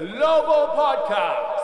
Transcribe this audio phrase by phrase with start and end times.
[0.00, 1.60] Global Podcast.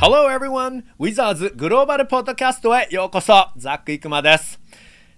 [0.00, 0.84] Hello everyone!
[0.98, 4.58] Wizards グローバルポッドキャストへようこそザック・イクマです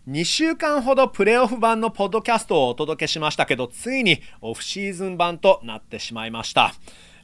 [0.09, 6.75] 2週間ほどプレーオフ版のポッドキャストをお届けしましたけどついにオフシーズン版となってしまいました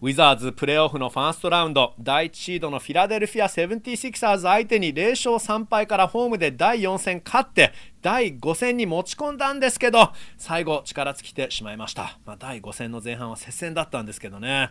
[0.01, 1.93] ウィザーズプレーオフのファーストラウンド。
[1.99, 14.71] 第1シードのフィラデルフィア 76ers 相手に0勝3敗からホームで第4戦勝って第5戦に持ち込んだんですけど最後力尽きてしまいました、まあ、第5戦の前半は接戦だったんですけどね。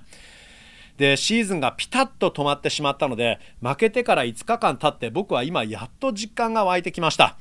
[0.95, 7.38] でシーズンがピタッと止まってしまったので負けてから5日間経って僕は今やっと実感が湧いてきました。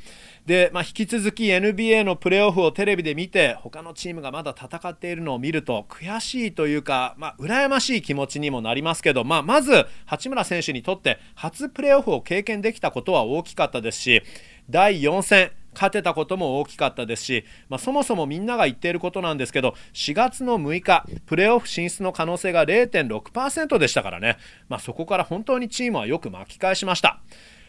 [0.46, 14.23] で、まあ、引き続き NBA のプレーオフをテレビで見て他のチームがまだ戦っているのを見ると悔しいというか、まあ、羨ましい気持ちにもなりますけど、まあ、まず八村選手にとって初プレーオフを経験できたことは大きかったですし
[14.70, 27.20] 第4戦勝てたことも大きかったですし、まあ、そもそもみんなが言っていることなんですけど4月の6日プレーオフ進出の可能性が0.6%でしたからね、まあ、そこから本当にチームはよく巻き返しました。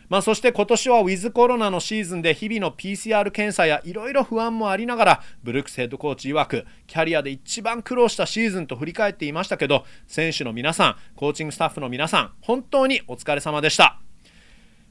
[0.09, 13.99] まあ、そして今年はウィズコロナのシーズンで日々の PCR 検査やいろいろ不安もありながらブルックスヘッドコーチ曰くキャリアで一番苦労したシーズンと振り返っていましたけど選手の皆さんコーチングスタッフの皆さん本当にお疲れ様でした。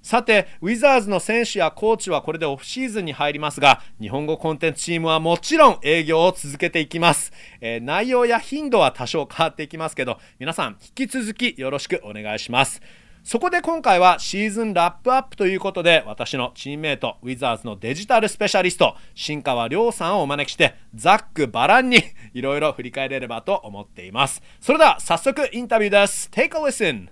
[0.06, 7.32] さて、ウィザーズの選手やコーチはこれでオフシーズンに入りますが、日本語コンテンツチームはもちろん営業を続けていきます。
[7.60, 12.80] えー、内容や頻度は多少変わっていきますけど、皆さん引き続きよろしくお願いします。
[13.26, 22.04] そこで今回はシーズンラップアップということで、私のチームメイト、ウィザーズのデジタルスペシャリスト、新川亮さんをお招きして、ザックバランに
[22.34, 24.40] いろいろ振り返れればと思っています。
[24.60, 26.30] それでは早速インタビューです。
[26.30, 27.08] Take a listen!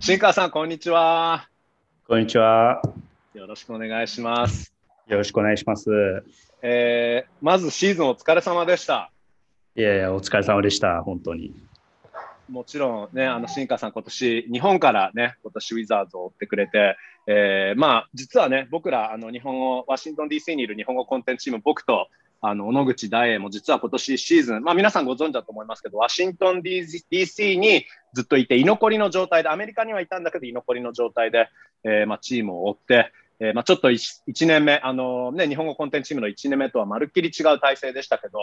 [0.00, 1.46] 新川さん、こんにちは。
[2.08, 2.80] こんにちは。
[3.34, 4.72] よろしくお願いします。
[5.08, 5.90] よろしくお願いします。
[6.62, 9.10] えー、まずシーズンお疲れ様でした。
[9.78, 11.54] いやいや、お疲れ様でした、本当に。
[12.48, 22.08] もちろんね、あの新川さん、今年日本からね、今年ウィザーズを追ってくれて、えー、まあ、実はね、僕ら、あの日本語、ワシントン DC にいる日本語コンテンツチーム、僕と
[22.40, 31.50] あの小野口大栄も実は今年シーズン、まあ、皆さんご存知だと思いますけど、ワシントン DC にずっといて、居残りの状態で、アメリカにはいたんだけど、居残りの状態で、
[31.84, 38.38] えーまあ、チームを追って、えー、まあ、ちょっと 1, 1年目、あのね、日本語コンテンツチームの1年目とはまるっきり違う体制でしたけど、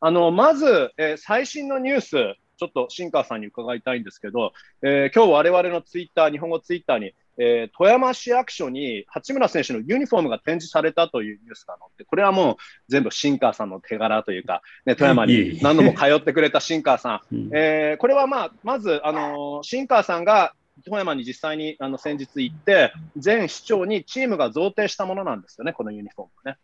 [0.00, 2.10] あのまず、えー、最新のニュース、
[2.56, 4.52] ちょっと新川さんに伺いたいんですけど、
[4.82, 12.56] えー、今日我々のツイッター、日本語ツイッターに、えー、富山市役所に八村選手のユニフォームが展示されたというニュースが載って、これはもう
[12.88, 26.56] 全部新川さんの手柄というか、ね、富山に何度も通ってくれた新川さん、えー、これはまあまず、あのー、新川さんが富山に実際にあの先日行って、全市長にチームが贈呈したものなんですよね、このユニフォームね。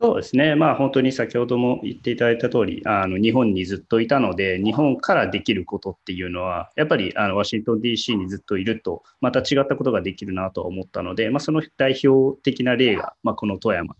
[0.00, 13.96] そうですね、まあ、本当に先ほども言っていただいた通り、あり、日本にずっといたので、日本からできることっていうのは、やっぱりあのワシントン DC にずっといると、また違ったことができるなと思ったので、まあ、その代表的な例が、まあ、この富山っ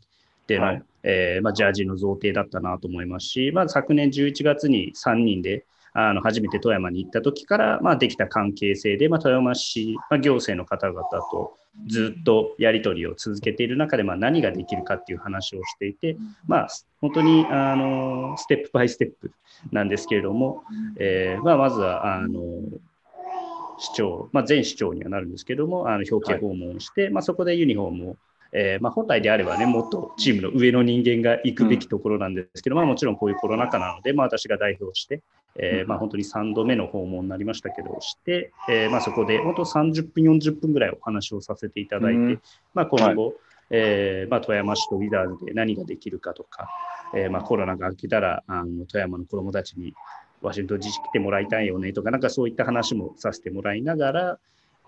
[0.46, 11.56] ていうのは、はい、えー、まあ、ジャージの贈呈だったなと思いますし、まあ、昨年11月に3人で、あの初めて富山に行った時から、まあ、できた関係性で、まあ、富山市、まあ、行政の方々と
[11.88, 16.68] ずっとやり取りを続けている中で、まあ、何ができるかっていう話をしていて、まあ、
[17.00, 19.32] 本当にあのステップバイステップ
[19.72, 20.62] なんですけれども、
[20.98, 22.40] えーまあ、まずはあの
[23.78, 28.16] 市長、まあ、前市長にはなるんですけども、あの表敬訪問をして、はい、まあ、そこでユニフォームを
[28.53, 35.22] えーまあ、本来であればね、もっとチームの上の人間が行くべきところなんですけど、うん、まあ、もちろんこういうコロナ禍なので、まあ、私が代表して、
[35.56, 42.43] えーまあ、本当に3度目の訪問になりましたけど、して、えーまあ、そこで本当30分、40分ぐらいお話をさせていただいて、うん、
[42.75, 43.34] まあ、今後、はい、
[43.71, 46.69] えーまあ、富山市とウィザーズで何ができるかとか、
[47.15, 49.94] えーまあ、コロナが明けたらあの富山の子どもたちに
[50.43, 54.38] ワシントン自治来てもらいたいよねとか、なんかそういった話もさせてもらいながら、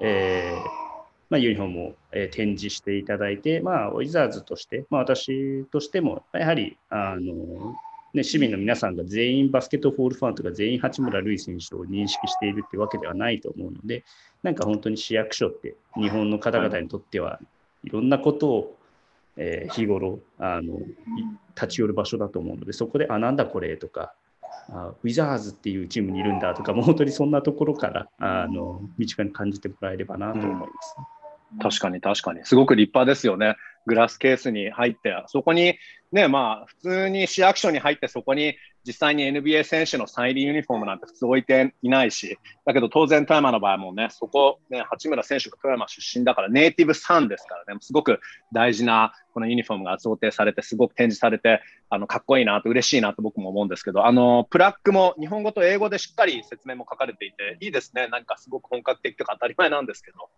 [0.00, 0.92] えー
[1.32, 7.75] まあ、ユニフォームを、え展示していただいて、まあ、ウィザーズとして、まあ、私としても、やはり、あの、
[8.12, 14.05] ね、市民の皆さんが全員バスケットボールファンとか全員八村塁選手を認識しているってわけではないと思うので、
[14.43, 17.40] なんか本当に市役所って日本の方々にとっては
[17.82, 18.79] いろんなことを、
[19.38, 20.81] えー、日頃あの
[21.55, 24.12] 立ち寄る場所だと思うので、そこで、あ、なんだこれとか、
[24.69, 30.96] あウィザーズっていうチームにいるんだとか、もう本当にそんなところからあの身近に感じてもらえればなと思います。
[30.99, 31.21] う
[31.60, 32.44] 確かに確かに。
[32.44, 33.56] すごく立派ですよね。
[33.87, 35.75] グラスケースに入って、そこに
[36.12, 38.54] ね、まあ、普通に市役所に入って、そこに
[38.84, 48.20] 実際に NBA 選手のサインユニフォームなんて普通置いていないし、だけど当然富山の場合もね、そこ、ね、八村選手が富山出身だから、ネイティブサンですからね、すごく
[48.52, 60.28] 大事なこのユニフォームが贈呈されて、すごく展示されて、あのかっこいいなと、嬉しいなと僕も思うんですけど、あのプラックも日本語と英語でしっかり説明も書かれていて、いいですね、なんかすごく本格的とか当たり前なんですけど。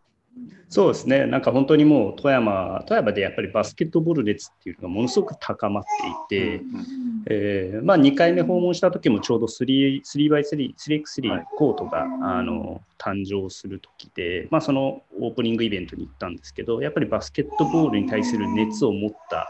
[0.69, 5.84] そうですね、なんか本当にもう富山、富山でやっぱりバスケットボール熱っていうのがものすごく高まっ
[6.28, 12.08] ていて、うんえーまあ、2回目訪問した時もちょうど 3x3、3x3 コートが、はい、
[12.38, 19.48] あの誕生する時で、まあ、そのオープニングイベントに行ったんですけど、やっぱりバスケットボールに対する熱を持った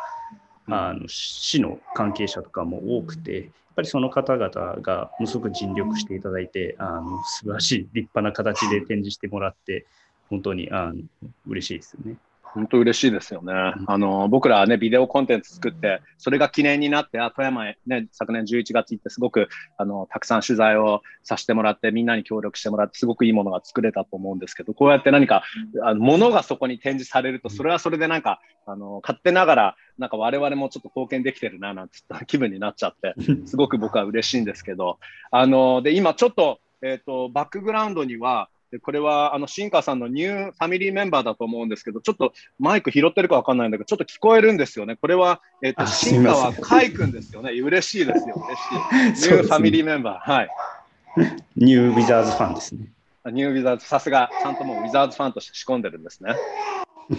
[0.66, 3.44] あの市の関係者とかも多くて、やっ
[3.76, 4.48] ぱりその方々
[4.82, 9.86] がものすごく尽力していただいて、あの素晴らしい立派な形で展示してもらって、
[10.34, 11.02] 本当にあの
[11.46, 12.16] 嬉しいですよね。
[12.54, 13.52] 本当嬉しいですよね。
[13.52, 25.42] あの僕らね、ビデオコンテンツ作って、それが記念になって、あ富山へ、ね、昨年11月行って、すごくあのたくさん取材をさせてもらって、みんなに協力してもらって、すごくいいものが作れたと思うんですけど、こうやって何か、
[25.82, 33.14] あの物がそこに展示されると、それはそれでなんか、あの勝手ながら、なんか我々もちょっと貢献できてるな、なんて気分になっちゃって、
[33.46, 35.00] すごく僕は嬉しいんですけど、
[35.32, 44.96] あので今ちょっと、えーとバックグラウンドには、でこれはあの新川さんの new family member だと思うんですけど、ちょっとマイク拾ってるか分かんないんだけど、ちょっと聞こえるんですよね。
[44.96, 47.52] これは、えーと、新川海君ですよね。
[47.52, 48.44] 嬉しいですよ。
[49.04, 49.30] 嬉しい。
[49.30, 50.32] New family member。
[50.32, 50.48] はい。
[51.54, 52.88] New Wizards fan ですね。
[53.26, 56.34] ニューウィザーズ、さすが、ちゃんともうウィザーズファンとして仕込んでるんですね。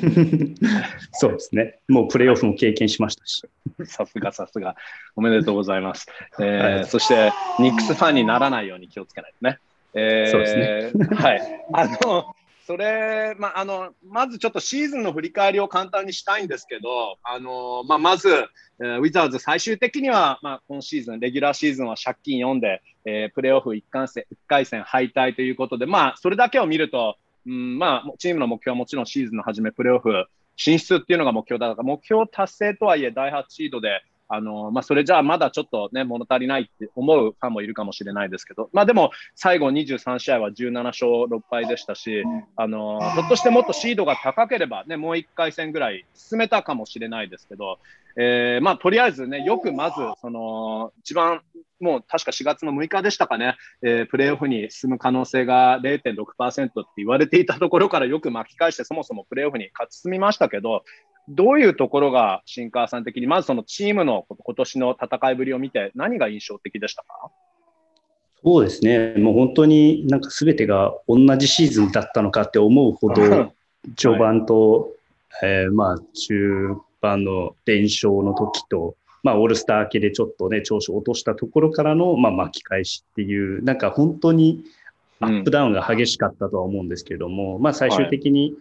[1.13, 1.80] そうですね。
[1.88, 3.44] もうプレーオフも経験しましたし。
[3.86, 4.75] さすがさすが。
[5.16, 6.08] おめでとうございます。
[6.38, 9.60] えー、はい、そして、ニックスファンにならないように気をつけないとね。
[9.95, 11.15] えー、そうですね。
[11.15, 11.42] はい。
[11.74, 18.30] あの、それ、まあ、あの、まずちょっとシーズンの振り返りを簡単にしたいんですけど、あの、まあ、まず、
[18.80, 30.25] えー、ウィザーズ最終的には、まあ、今シーズン、レギュラーシーズンは借金4で、えー、プレーオフ1回戦 ,1 回戦敗退ということで、まあ、それだけを見ると、うん、まあ、チームの目標はもちろんシーズンの初め、プレーオフ
[30.57, 42.24] 進出っていうのが目標だから、目標達成とはいえ、第8シードで、あのまあ、それじゃあまだちょっとね、物足りないって思うファンもいるかもしれないですけど、まあ、でも最後23試合は17勝6敗でしたし、
[42.56, 47.77] あのひょっとしてもっとシードが高ければ、ね、もう1回戦ぐらい進めたかもしれないですけど、
[48.17, 51.41] えーまあ、とりあえずね、よくまず、その一番
[51.79, 60.83] もう確か4月の6日でしたかね、えー、プレーオフに進む可能性が0.6%って言われていたところからよく巻き返して、そもそもプレーオフに勝ち進みましたけど、
[61.27, 67.31] どういうところが新川さん的に、まずそのチームの今年の戦いぶりを見て、何が印象的でしたか？
[68.44, 73.53] そうですね、もう本当になんかすべてが同じシーズンだったのかって思うほど、
[73.95, 74.91] 序盤と、
[75.29, 84.63] はい、えー、まあ中盤の連勝の時と、まあ、オールスター明けでちょっとね、調子を落としたところからの、まあ、巻き返しっていう、なんか本当に
[85.19, 88.54] アップダウンが激しかったとは思うんですけども、うん、まあ、最終的に、はい。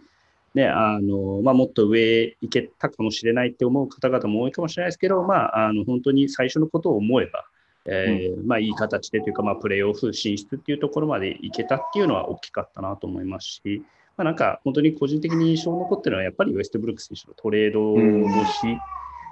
[0.55, 7.45] ね、あの、まあ、もっと上行けたかもしれないって思う方々も多いかもしれないですけど、まあ、あの、本当に最初のことを思えば、
[7.85, 13.83] えー、うん、まあ、いい形でというか、まあ、プレーオフ進出っていうところまで行けたっていうのは大きかったなと思いますし、
[14.17, 18.79] まあ、なんか、本当に個人的に印象に残ってるのは、やっぱりウェストブルック選手のトレードのし、うん、や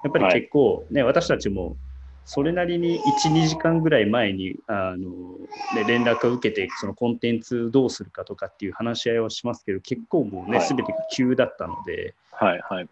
[0.10, 1.78] っぱり結構ね、はい、私たちも
[2.26, 5.38] それなりに1、2時間ぐらい前にあの、
[5.76, 12.88] ね、連絡を受けて、そのコンテンツどうするかとかっていう話し合いをしますけど、結構もうね、すべ、てが急だったので、はいはい、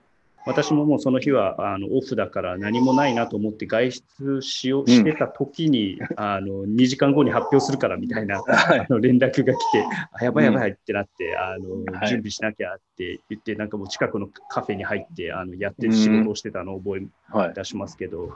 [0.46, 18.34] 私ももうその日はあのオフだから何もないなと思って外出しようしてた時に、うん、あの2時間後に発表するからみたいな、 あの連絡が来て、あやばいやばいってなって、あの準備しなきゃって言って、なんかもう近くのカフェに入ってあのやってる仕事をしてたのを覚え出しますけど、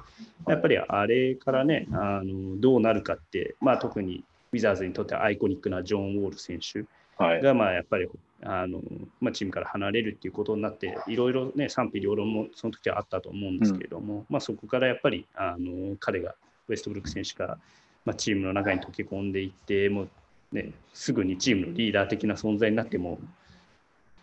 [0.48, 6.86] やっぱりあれからね、あのどうなるかって、まあ、特にウィザーズにとってはアイコニックなジョン・ウォール選手。
[7.18, 8.10] が、まあ、やっぱり
[8.44, 8.82] あの、
[9.20, 16.36] まあ、チームから離れるっていうことになって、いろいろね、賛否両論もその時はあったと思うんですけれども、うん、まあ、そこからやっぱりあの彼が、
[16.68, 17.58] ウェストブルック選手が、
[18.06, 20.10] まあ、チームの中に溶け込んでいって、もう
[20.52, 23.20] ね、すぐにチームのリーダー的な存在になっても、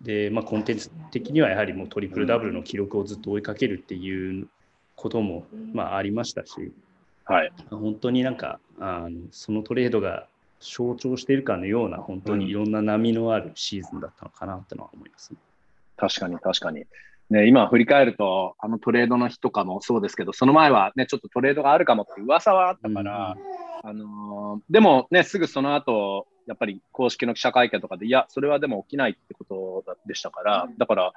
[0.00, 4.49] でまあ、コンテンツ的にはやはりもうトリプルダブルの記録をずっと追いかけるっていう
[4.97, 6.73] ことも、まあ、ありましたし、
[7.25, 10.26] はい、本当になんかあのそのトレードが
[10.62, 15.38] 象徴しているかのような、本当にいろんな波のあるシーズンだったのかなってのは思います、ね。
[15.40, 16.85] うん、確かに確かに。
[17.31, 23.37] ね、今振り返ると、あのトレードの日とかもそうですけど、その前はね、ちょっとトレードがあるかもって噂はあったから、
[23.85, 31.12] うん、あのー、でもね、すぐその後、やっぱり公式の記者会見とかで、いや、それはでも起きないってことでしたから、だから、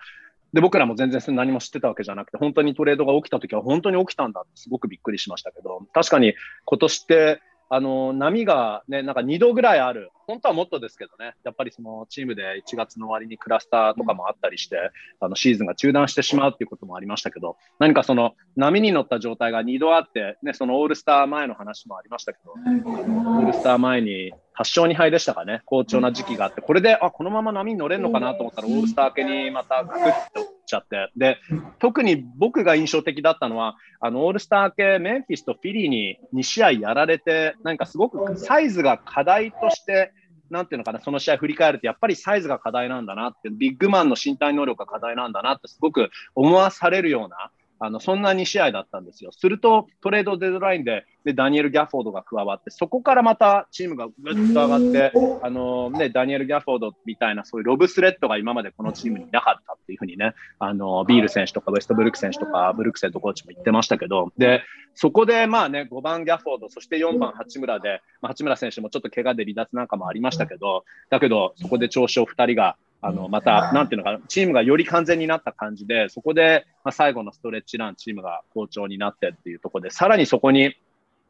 [0.54, 6.34] で、僕らも全然何も知ってたわけじゃなくて、本当にトレードが起きたときは本当に起きたんだってすごくびっくりしましたけど、確かに
[6.64, 10.12] 今年って、あの、波がね、なんか2度ぐらいある。
[10.28, 14.78] 本当はもっとですけどね、やっぱりそのチームで1月の終わりにクラスターとかもあったりして、
[15.20, 31.38] あのシーズンが中断してしまうっていうこともありましたけど、何かその波に乗った状態が2度あって、ね、そのオールスター前の話もありましたけど、オールスター前に8勝2敗でしたかね、好調な時期があって、これで、あ、このまま波に乗れるのかなと思ったら、オールスター明けにまたガクッとっちゃって、で、
[31.80, 40.14] 特に僕が印象的だったのは、あの、オールスター系、メンフィスとフィリーに2試合やられて、なんかすごくサイズが課題として、
[40.50, 49.32] なんていうのかな、その試合振り返ると、やっぱりサイズが課題なんだなって、ビッグマンの身体能力が課題なんだなって、すごく思わされるような、あのそんな2試合だったんですよ。
[49.32, 64.62] すると、トレードデッドラインででダニエル・ギャフォードが加わって、そこからまたチームがぐっと上がって、あのね、ダニエル・ギャフォードみたいな、そういうロブスレッドが今までこのチームになかったっていうふうにね、あのビール選手とかウェストブルック選手とか、ブルックセットコーチも言ってましたけど、で
[64.94, 80.76] そこでまあね、5番ギャフォード、そして4番八村で、まあ、八村選手もちょっと怪我で離脱なんかもありましたけど、だけど、そこで調子を2人があの、また、なんていうのかな、チームがより完全になった感じで、そこで、まあ、最後のストレッチラン、チームが好調になってっていうところで、さらにそこに、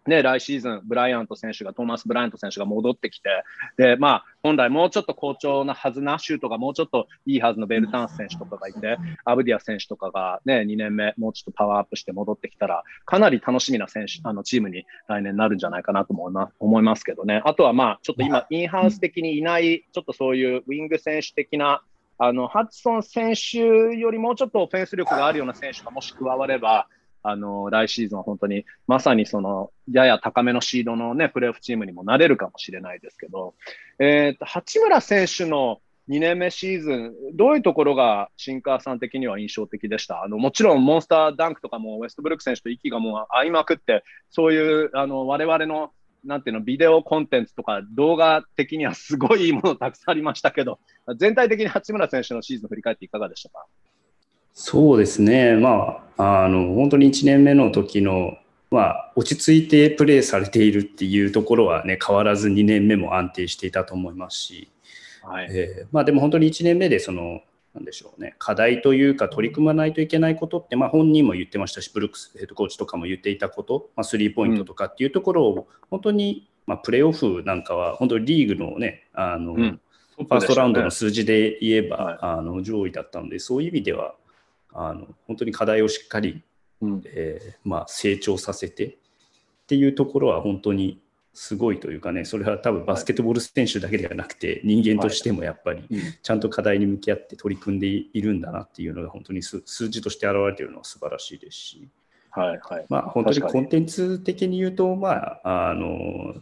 [0.07, 3.29] ね、来シーズン、ブライアント選手が、トーマス・ブライアント選手が戻ってきて、
[3.77, 17.41] で、まあ、本来もうちょっと好調なはずな、シュートがもうちょっといいはずのベルタンス選手とかがいて、アブディア選手とかがね、2年目、もうちょっとパワーアップして戻ってきたら、かなり楽しみな選手、あの、チームに来年なるんじゃないかなと思います思いますけどね。
[17.43, 21.81] あとはまあ、ちょっと今、インハウス的にいない、ちょっとそういうウィング選手的な、
[22.17, 26.87] あの、ハッツソン選手よりもうちょっとオフェンス力があるような選手がもし加われば、
[27.27, 33.55] あの、来シーズンは本当に、まさにその、やや高めのシードのね、プレーオフチームにもなれるかもしれないですけど、
[33.99, 40.23] えっ、ー、と、八村選手の2年目シーズン、どういうところがシンカーさん的には印象的でした？
[40.23, 45.91] あのもちろんモンスターダンクとかもウェストブルック選手と息がもう合いまくって、そういうあの我々の
[46.23, 50.79] なんていうの、ビデオコンテンツとか動画的にはすごいいいものたくさんありましたけど、
[51.17, 53.65] 全体的に八村選手のシーズン振り返っていかがでしたか？
[54.55, 58.37] そうですね、まあ、あの本当に1年目の時の、
[58.71, 64.71] まあ、落ち着いてプレーされているっていうところは、ね、変わらず2年目も安定していたと思いますし、
[65.23, 65.47] はい。
[65.51, 67.41] えーまあ、でも本当に1年目でその
[67.75, 79.81] なんでしょうね、課題というか取り組まないといけないことって、まあ、本人も言ってましたし、ブルックスヘッドコーチとかも言っていたこと、まあ、スリーポイントとかっていうところを、本当に、まあ、プレーオフなんかは、本当にリーグのね、あの、うん、
[80.17, 84.15] ファーストラウンドの数字で言えば、はい、あの上位だったので、そういう意味では、
[84.75, 86.43] あの本当に課題をしっかり、
[86.81, 88.95] うん、えー、まあ、成長させてっ
[89.67, 91.01] ていうところは本当に
[91.33, 95.85] すごいというかね、それは多分バスケットボール選手だけではなくて、人間としてもやっぱり
[96.23, 101.89] ちゃんと課題に向き合って取り組んでいるんだなっていうのが本当に数字として現れているのは素晴らしいですし、
[102.31, 106.35] はいはい、まあ本当にコンテンツ的に言うと、まあ、あの、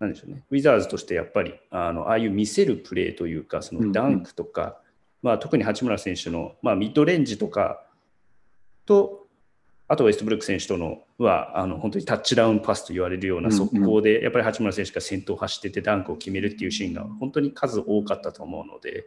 [0.00, 4.80] なんでしょうね、ウィザーズとしてやっぱりあのああいう見せるプレーというか、そのダンクとか、
[5.22, 7.84] まあ、特に八村選手の、まあ、ミッドレンジとか
[8.84, 9.26] と、
[9.88, 14.16] あとウェストブルック選手とのはあの本当にタッチダウンパスと言われるような速攻で、うん。
[14.16, 19.06] うん、やっぱり八村選手が先頭を走っててダンクを決めるっていうシーンが本当に数多かったと思うので、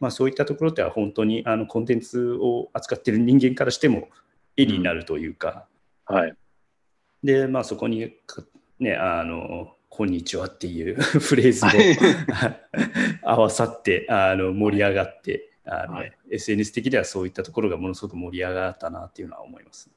[0.00, 4.08] まあ、そういったところでは本当にあのコンテンツを扱っている人間からしても
[4.56, 5.66] 絵になるというか、
[6.08, 6.34] うん、はい、
[7.22, 8.14] で、まあ、そこに、
[8.80, 11.72] ね、あのこんにちはっていう フレーズも
[13.22, 19.88] 合わさってあの盛り上がってあの、はい、SNS 的ではそういったところがものすごく盛り上がったなっていうのは思います。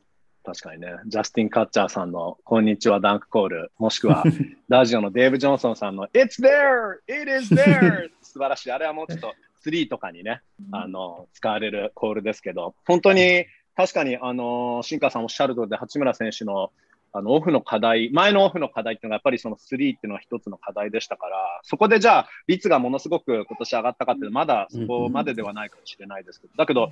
[0.43, 4.23] 確かにね、ジャスティン・カッチャーさんのこんにちはダンクコール、もしくは
[4.69, 6.99] ラジオのデーブ・ジョンソンさんの It's there!
[7.07, 8.11] It is there!
[8.21, 8.71] 素晴らしい。
[8.71, 9.33] あれはもうちょっと
[9.65, 16.71] 3とかにね、あの使われるコールですけど、本当に確かに、あの、新川さんおっしゃる通りで、八村選手の
[17.17, 26.91] あのオフの課題、前のオフの課題っていうのがやっぱりその3っていうのは一つの課題でしたから、そこでじゃあ率がものすごく今年上がったかっていうと、まだそこまでではないかもしれないですけど、だけど、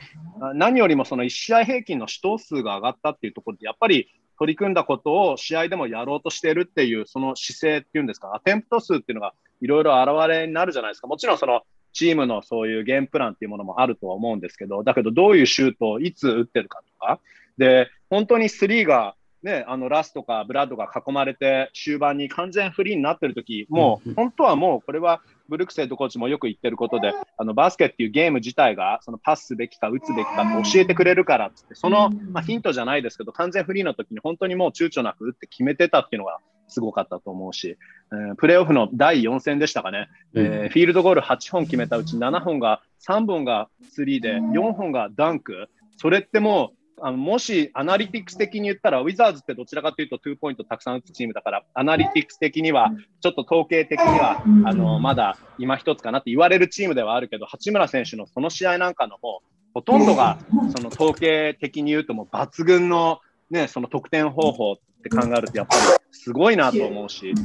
[0.55, 11.08] 何よりもその1試合平均の死闘数が上がったっていうところで、やっぱり取り組んだことを試合でもやろうとしているっていう、その姿勢っていうんですか、アテンプト数っていうのがいろいろ現れになるじゃないですか。
[11.08, 11.62] もちろんその
[11.94, 17.20] チームのそういうゲームプランっていうものもあるとは思うんですけど、だけどどういうシュートをいつ打ってるかとか、
[17.58, 37.77] で、本当に3がね、あのラスとかブラッドが囲まれて終盤に完全フリーになってる時もう本当はもうこれはブルックセッドコーチもよく言ってることであのバスケっていうゲーム自体がそのパスすべきか打つべきかって教えてくれるからってその、まあ、ヒントじゃないですけど完全フリーの時に本当にもう躊躇なく打って決めてたっていうのがすごかったと思うし、
[38.11, 59.41] えー、プレーオフの第4戦でしたかね、うん、えー、フィールドゴール8本決めたうち7本が、3本が3で、4本がダンク、それってもう、あのもしアナリティクス的に言ったら、ウィザーズってどちらかというと、 two-point たくさん打つチームだから、アナリティクス的には、ちょっと統計的には、あのまだ今一つかなって言われるチームではあるけど、八村選手のその試合なんかのも
[59.73, 60.39] ほとんどが
[60.75, 67.35] その統計的に言うともう抜群の,、ね、その得点方法って考えるとやっぱりすごいなと思うし、フ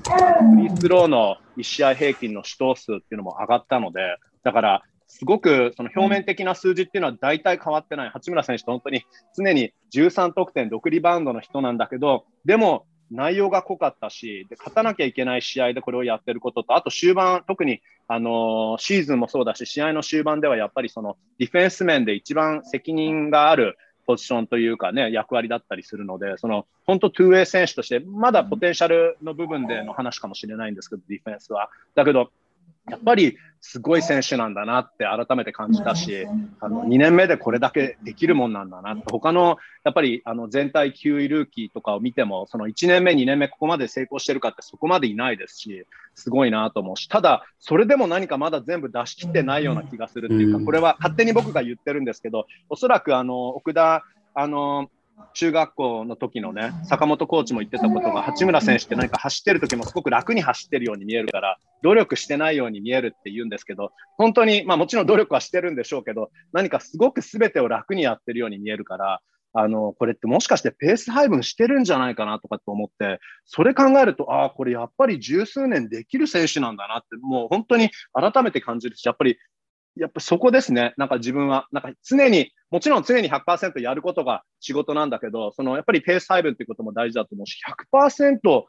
[0.57, 9.05] リースローの1試合平均の主投数っていうのも上がったので、だからすごくその表面的な数字っていうのは大体変わってない、八村選手と本当に
[9.37, 23.77] 常に13得点、6リバウンドの人なんだけど、でも内容が濃かったしで、勝たなきゃいけない試合でこれをやってることと、あと終盤、特に、あのー、シーズンもそうだし、試合の終盤ではやっぱりそのディフェンス面で一番責任がある
[24.07, 31.69] ポジションというかね、役割だったりするので、その本当、トゥーウェイ選手として、まだポテンシャルの部分での話かもしれないんですけど、ディフェンスは。
[31.95, 32.31] だけど、
[32.89, 36.27] やっぱりすごい選手なんだなって改めて感じたし、
[36.61, 45.85] あの2年目でこれだけできるもんなんだなって、他のやっぱりあの全体9位ルーキーとかを見ても、その1年目、2年目、ここまで成功してるかってそこまでいないですし、
[46.15, 54.91] すごいなと思うし、ただ、それでも何かまだ全部出し切ってないような気がするっていうか、これは勝手に僕が言ってるんですけど、おそらくあの奥田あの
[55.35, 69.21] 中学校の時のね、坂本コーチも言ってたことが、八村選手って何か走ってる時もすごく楽に走ってるように見えるから、努力してないように見えるって言うんですけど、本当に、まあもちろん努力はしてるんでしょうけど、何かすごく全てを楽にやってるように見えるから、
[69.53, 79.39] あの、これってもしかしてペース配分してるんじゃないかなとかと思って、それ考えると、ああ、これやっぱり十数年できる選手なんだなって、もう本当に改めて感じるし、やっぱり
[79.97, 80.95] やっぱそこですね。
[80.97, 87.61] なんか自分は、なんか常に、もちろん常に100%やることが仕事なんだけど、そのやっぱりペース配分っていうことも大事だと思うし、
[87.93, 88.65] 100%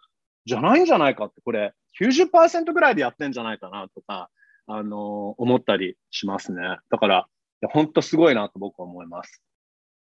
[0.46, 4.30] じゃないんじゃないかって、これ90%ぐらいでやってんじゃないかなとか、
[4.68, 6.62] あのー、思ったりしますね。
[6.90, 7.28] だから、
[7.70, 9.44] 本当すごいなと僕は思います。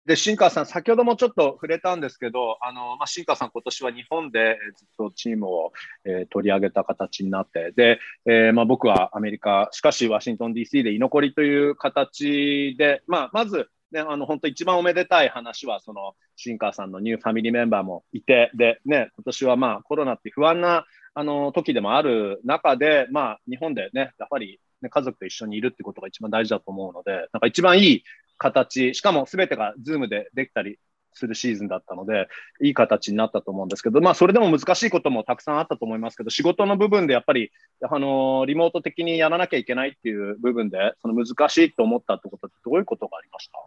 [0.07, 5.73] で、新川さん、先ほどもちょっと触れたんですけど、あのまあ、新川さん、今年は日本でずっとチームを、
[6.05, 28.03] えー、取り上げた形になって、で、えー、まあ、僕はアメリカ、しかしワシントン DC で居残りという形で、まあ、まず、ね、あの本当一番おめでたい話は、その新川さんのニューファミリーメンバーもいて、で、ね、今年はまあコロナって不安なあの時でもある中で、まあ、日本でね、やっぱり、ね、家族と一緒にいるってことが一番大事だと思うので、なんか一番いい
[28.37, 30.79] 形、しかも全てが Zoom でできたり
[31.13, 32.27] するシーズンだったので、
[32.61, 43.57] いい形になったと思うんですけど、まあ、それでも難しいこともたくさんあったと思いますけど、仕事の部分でやっぱり、あのリモート的にやらなきゃいけないっていう部分で、その難しいと思ったってことって、どういうことがありました？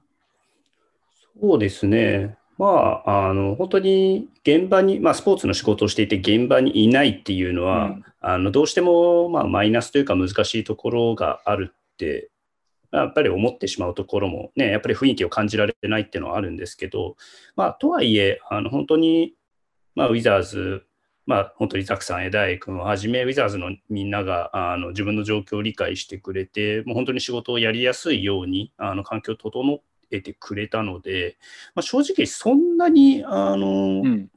[1.40, 2.36] そうですね。
[2.58, 2.66] ま
[3.06, 12.28] あ、あの本当に現場に、まあ、スポーツの仕事をしていて現場にいないっていうのは、うん、あのどうしても、まあ、マイナスというか難しいところがあるって
[12.92, 17.16] やっぱり思ってしまうところもね、やっぱり雰囲気を感じられないっていうのはあるんですけど、
[17.56, 19.34] まあ、とはいえ、あの本当に、
[19.94, 20.84] まあ、ウィザーズ、
[21.26, 31.36] まあ、本当にザクさん、エダイ君をはじめ、ウィザーズのみんながあの自分の状況を理解してくれて、もう本当に仕事をやりやすいようにあの環境を整えてくれたので、
[31.76, 34.28] まあ、正直、そんなにあの、うん、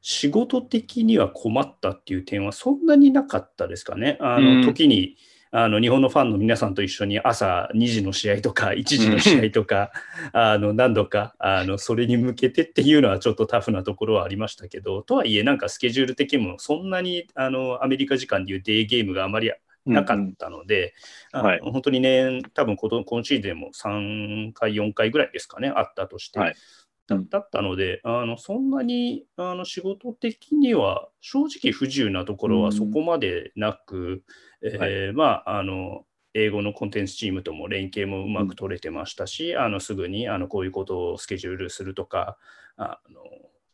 [0.00, 4.16] 仕事的には困ったっていう点はそんなになかったですかね。
[4.20, 5.16] あの時に、うん
[5.56, 9.92] あの日本のファンの皆さんと一緒に朝2時の試合とか 1時の試合とか
[10.32, 19.52] あの何度かあのそれに向けてっていうのはちょっとタフなところはありましたけどとはいえなんかスケジュール的にもそんなにあのアメリカ時間でいうデーゲームがあまり
[19.86, 20.92] なかったので、
[21.32, 22.90] うんうんはい、本当にね、多分今
[23.22, 26.54] シーズンも3回、4回ぐらいですかね、あったとして、はい、
[27.28, 34.22] だったので、あのそんなにあの仕事的には正直不自由なところはそこまでなく、うん、
[34.64, 42.38] えーはい、まあ、あの英語のコンテンツチームとも連携もうまく取れてましたし、うん、あのすぐにあのこういうことをスケジュールするとか、
[42.76, 43.20] あの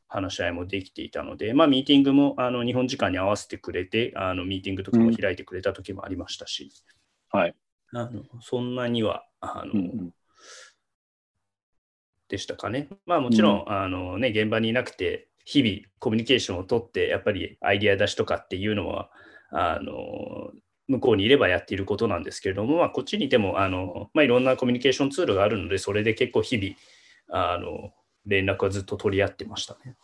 [0.09, 6.72] 話し合いもできていたので、まあ、ミーティングもあの日本時間に合わせてくれて、あのミーティングとかも開いてくれた時もありましたし、
[7.33, 7.55] うん、はい、
[7.94, 10.11] あのそんなにはあの、うん
[12.29, 12.88] でしたかね。
[13.07, 19.11] まあもちろん、うん、あのね、現場にいなくて、日々コミュニケーションをとって、やっぱりアイディア出しとかっていうのは、
[19.50, 20.53] あの
[20.90, 26.74] 向こうにいればやっていることなんですけれども、まあ、こっちにいてもあの、まあ、いろんなコミュニケーションツールがあるので、それで結構日々、
[27.33, 27.92] あの
[28.26, 29.96] 連絡はずっと取り合ってましたね。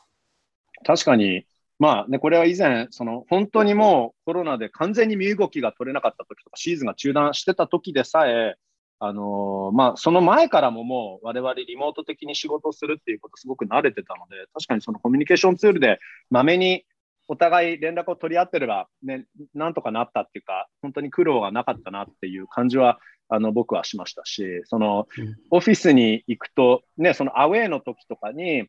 [0.84, 1.44] 確かに、
[1.80, 8.54] まあね、これは以前、その本当にもうコロナで完全に身動きが取れなかった時とか、シーズンが中断してた時でさえ、
[8.98, 15.98] あの、まあ、その前からももう我々リモート的に仕事をするっていうことすごく慣れてたので、確かにそのコミュニケーションツールで
[16.30, 16.86] まめに
[17.28, 25.08] お互い連絡を取り合ってれば、ね、なんとかなったっていうか、本当に苦労がなかったなっていう感じは、あの僕はしましたし、その
[25.50, 28.68] オフィスに行くと、ね、そのアウェーの時とかに、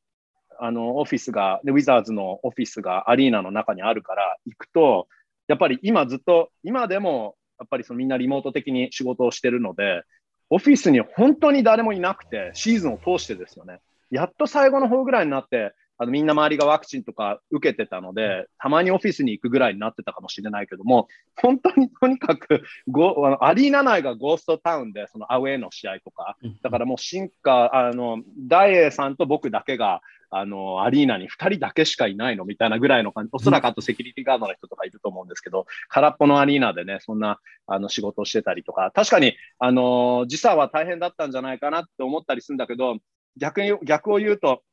[0.60, 5.08] あのオフィスが、ウィザーズのオフィスがアリーナの中にあるから行くと、
[5.48, 10.04] やっぱり今ずっと、今でもやっぱりそのみんなリモート的に仕事をしてるので、
[10.50, 13.80] オフィスに本当に誰もいなくて、シーズンを通してですよね。
[14.10, 21.08] やっと最後の方ぐらいになって、あのみんな周りがワクチンとか受けてたので、たまにオフィスに行くぐらいになってたかもしれないけども、
[21.42, 42.98] 本当にとにかくごあのアリーナ内がゴーストタウンで、そのアウェーの試合とか、だからもう進化、あの大栄さんと僕だけがあのアリーナに2人だけしかいないのみたいなぐらいの感じ、おそらくあとセキュリティガードの人とかいると思うんですけど、空っぽのアリーナでね、そんなあの仕事をしてたりとか、確かにあの時差は大変だったんじゃないかなって思ったりするんだけど、
[43.38, 44.64] 逆に逆を言うと、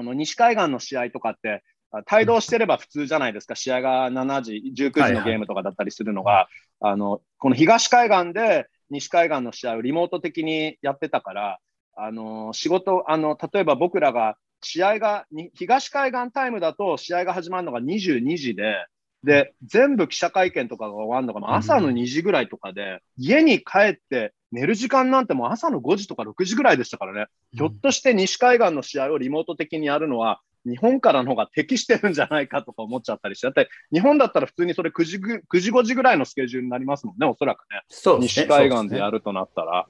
[0.00, 1.62] あの西海岸の試合とかって、
[2.10, 6.48] 帯同してれば普通じゃないですか、試合が7時、19時のゲームとかだったりするのが、は
[6.80, 11.58] いはい、あのこの東海岸で西海岸の試合をリモート的にやってたから、
[11.96, 18.86] あの仕事あの、例えば僕らが試合が東海岸タイムだと試合が始まるのが22時で、
[19.24, 37.82] で、全部記者会見とかが終わるのが朝の2時ぐらいとかで、家に帰って寝る時間なんてもう朝の5時とか6時ぐらいでしたからね、ひょっとして西海岸の試合をリモート的にやるのは、日本からの方が適してるんじゃないかとか思っちゃったりして、だって日本だったら普通にそれ9時 ,9 時5時ぐらいのスケジュールになりますもんね、おそらくね。
[38.18, 38.26] ね。
[38.26, 39.86] 西海岸でやるとなったら。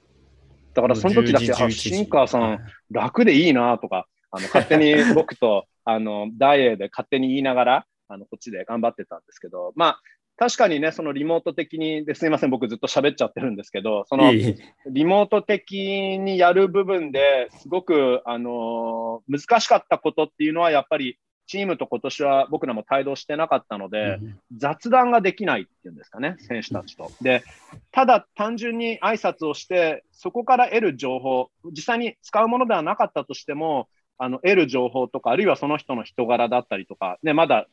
[0.73, 10.01] だからその時だけ、あ、シンカーさん、楽でいいなとか、あの勝手に僕とあのダイエーで勝手に言いながら、あのこっちで頑張ってたんですけど、まあ、
[10.37, 21.19] 確かにね、そのリモート的にですみません、僕ずっと喋っちゃってるんですけど、そのリモート的にやる部分ですごく、あのー、難しかったことっていうのは、やっぱり
[21.51, 27.11] チームと今年は僕らも帯同してなかったので、うん、雑談ができないっていうんですかね、選手たちと。
[27.21, 27.43] で、
[27.91, 33.89] ただ単純に挨拶をして、そこから得る情報、実際に使うものではなかったとしても、
[34.23, 37.65] あの得る情報とか、あるいはその人の人柄だったりとか、ね、まだ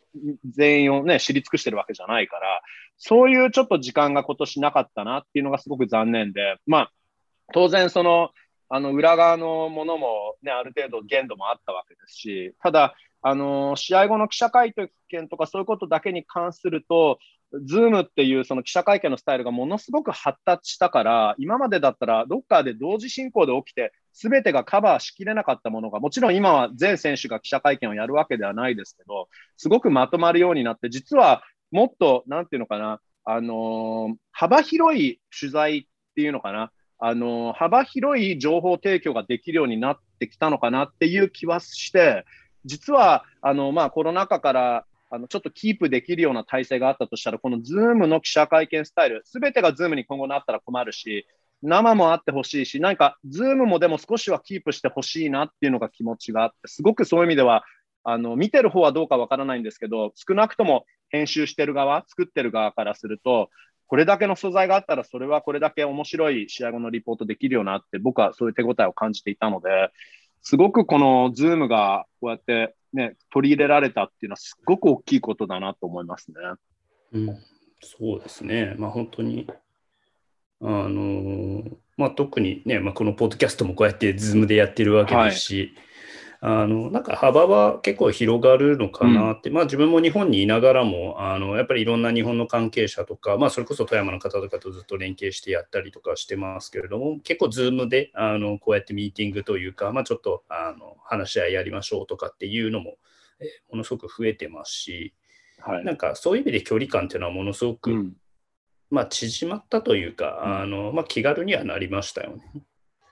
[0.48, 2.62] 全員を、ね、知り尽くしてるわけじゃないから、
[2.96, 6.92] そういうちょっと時間が今年なかったなっていうのがすごく残念で、まあ、
[7.52, 8.30] 当然その、
[8.70, 14.74] あの裏側のものも、ね、ある程度限度もあったわけですし、ただ、あの試合後の記者会
[15.08, 17.18] 見とかそういうことだけに関すると、
[17.64, 35.84] ズームっていうその記者会見のスタイルがものすごく発達したから、今までだったらロッカーで同時進行で起きて、すべてがカバーしきれなかったものが、もちろん今は全選手が記者会見をやるわけではないですけど、すごくまとまるようになって、実はもっと、なんていうのかな、あのー、幅広い取材っ
[36.16, 42.24] ていうのかな、あのー、幅広い情報提供ができるようになってきたのかなっていう気はして、
[42.64, 51.26] 実はあの、まあ、コロナ禍からあのちょっとキープできるような体制があったとしたら、この Zoom の記者会見スタイル、すべてが Zoom に今後なったら困るし、
[51.62, 57.64] 生もあってほしいし、何か Zoom もでも少しはキープしてほしいなっていうのが気持ちがあって、すごくそういう意味では、
[58.04, 63.50] あの見てる方はどうかわからないんですけど、少なくとも編集してる側、作ってる側からすると、
[63.86, 69.90] これだけの素材があったら、それはこれだけ面白い試合後のリポートできるよなって、僕はそういう手応えを感じていたので、
[70.42, 76.36] すごくこの Zoom がこうやってね、取り入れられたっていうのはすごく大きいことだなと思いますね。
[77.12, 77.38] うん、
[77.80, 78.74] そうですね。
[78.78, 79.46] まあ本当に、
[80.60, 85.74] あのー、まあ特にね、まあ、このポッドキャストもこうやって Zoom でやってるわけですし、
[86.40, 102.98] あのなんか幅は結構広がるのかなって、うん、まあ自分も日本にいながらもあのやっぱりいろんな日本の関係者とか、まあ、それこそ富山の方とかとずっと連携してやったりとかしてますけれども結構 Zoom であのこうやってミーティングというか、まあ、ちょっとあの話し合いやりましょうとかっていうのも、
[103.40, 105.14] えものすごく増えてますし、
[105.58, 108.12] はい、なんかそういう意味で距離感っていうのはものすごく、うん、
[108.90, 112.62] まあ、縮まったというか、あのまあ、気軽にはなりましたよね。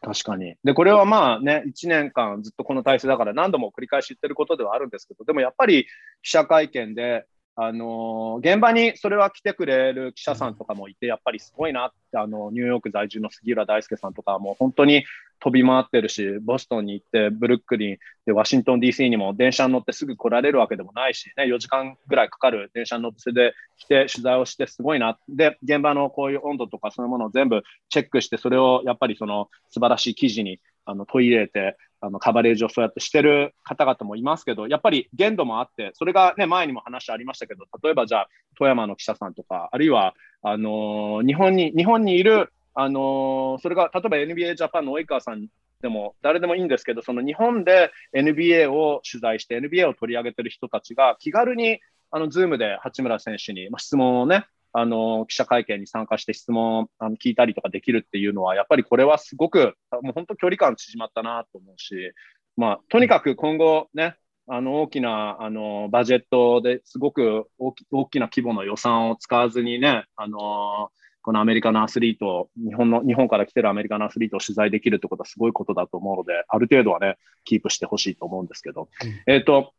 [0.07, 0.55] 確かに。
[0.63, 5.87] で、これはまあね、1年間ずっとこの体制だから何度も繰り返し言ってることではあるんですけど、でもやっぱり
[6.23, 7.27] 記者会見で、
[7.59, 15.05] あの、現場にそれは来てくれる記者さんとかもいて、やっぱりすごいなって、あのニューヨーク在住の杉浦大輔さんとかも本当に
[15.41, 25.19] 飛び回ってるし、ボストンに行って、ブルックリンで、ワシントン DC にも電車に乗ってすぐ来られるわけでもないし、ね、4時間ぐらいかかる電車に乗って、それで来て取材をしてすごいな。
[25.27, 45.49] で、現場のこういう温度とかそういうものを全部チェックして、それをやっぱりその素晴らしい記事にあの取り入れて、あのカバレージをそうやってしてる方々もいますけど、やっぱり限度もあって、それが、ね、前にも話ありましたけど、例えばじゃあ、富山の記者さんとか、あるいはあのー、日本に日本にいる、あのー、それが例えば NBA ジャパンの及川さん
[45.83, 54.47] でも、誰でもいいんですけど、その日本で NBA を取材して、NBA を取り上げてる人たちが気軽にあの、 Zoom で八村選手に、ま、質問をね、
[54.79, 62.13] あの、記者会見に参加して質問をあの聞いたりとかできるっていうのは、やっぱりこれはすごく、もう本当距離感縮まったなと思うし、
[62.59, 64.17] まあ、とにかく今後ね、
[64.49, 70.91] あの大きなあのバジェットですごく大き大きな規模の予算を使わずにね、あの
[71.23, 79.73] このアメリカのアスリート、日本の、日本から来てるアメリカのアスリートを取材できるってことはすごいことだと思うので、ある程度はね、キープしてほしいと思うんですけど、うん、えっ、ー、と、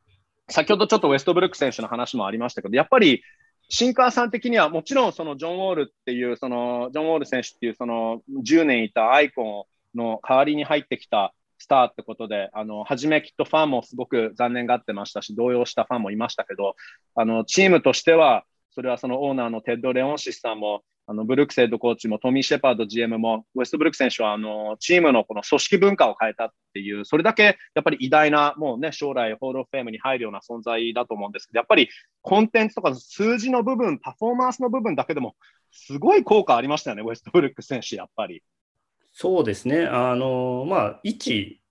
[0.50, 3.24] 先ほどちょっとウェストブルック選手の話もありましたけど、やっぱり
[3.70, 16.76] シンカーさん的にはもちろんそのジョン・ウォールっていう、そのジョン・ウォール選手っていうその10年いたアイコンの代わりに入ってきたスターってことで、あの、初めきっとファンもすごく残念がってましたし、動揺したファンもいましたけど、
[17.16, 18.46] あの、チームとしては、
[18.78, 31.90] それはそのオーナーのテッド・レオンシスさんも、あのブルックスヘッドコーチもトミー・シェパード GM も、ウェストブルック選手はあのチームのこの組織文化を変えたっていう、それだけやっぱり偉大な、もうね、将来、 Hall of Fame に入るような存在だと思うんですけど、やっぱり
[32.22, 35.36] コンテンツとか数字の部分、パフォーマンスの部分だけでも、
[35.72, 38.44] すごい効果ありましたよね、ウェストブルック選手、やっぱり。
[39.12, 41.62] そうですね、あのまあ、一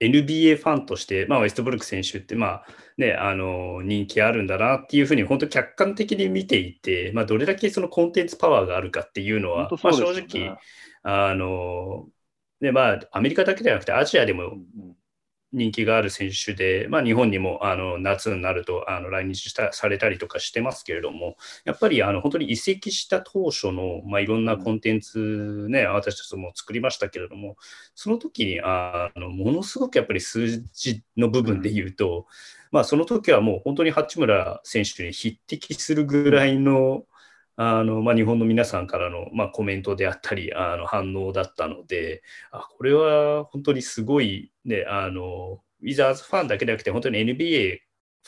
[0.00, 2.66] NBA ファンとして、まあ、ウェストブルック選手って、まあ
[2.98, 10.56] ね、あの人気あるんだなっていうふうに本当客観的に見ていて、まあ、どれだけそのコンテンツパワーがあるかっていうのは、ね、まあ、正直
[11.02, 12.08] あの、
[12.60, 14.58] ねまあ、アメリカだけじゃなくてアジアでも
[15.52, 27.56] 人気がある選手で、まあ、日本にもあの夏になるとあの来日したされたりとかしてますけれども、やっぱりあの本当に移籍した当初の、まあ、いろんなコンテンツね、私たちも作りましたけれども、
[27.94, 32.26] その時にあのものすごくやっぱり数字の部分で言うと、
[32.72, 37.04] まあ、その時はもう本当に八村選手に匹敵するぐらいの、
[37.58, 47.78] あのまあ、日本の皆さんからの、まあ、コメントであったりあの反応だったのであこれは本当にすごい、ね、あのウィザーズファンだけでなくて本当に NBA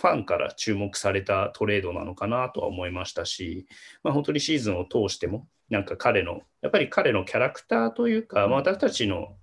[0.01, 3.67] ファンから注目されたトレードなのかなとは思いましたし、
[4.03, 9.37] まあ、本当にシーズンを通してもなんか彼のやっぱり彼のキャラクターというか、まあ、私たちの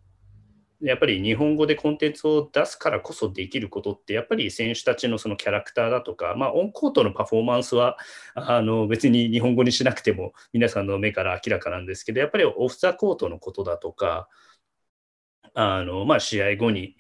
[0.85, 7.97] やっぱり日本語でコンテンツを出すからこそできることって、やっぱり選手たちのそのキャラクターだとか、まあ、オンコートのパフォーマンスは
[8.35, 14.29] あの別に日本語にしなくても皆さんの目から明らかなんですけど、やっぱりオフ・ザ・コートのことだとか、
[15.55, 16.95] あのまあ、試合後に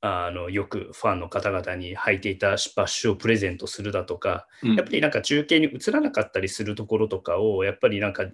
[0.00, 8.26] あのよくファンの方々に履いていたバッシュをプレゼントするだとか、やっぱりなんか中継に映らなかったりするところとかを、やっぱりなんか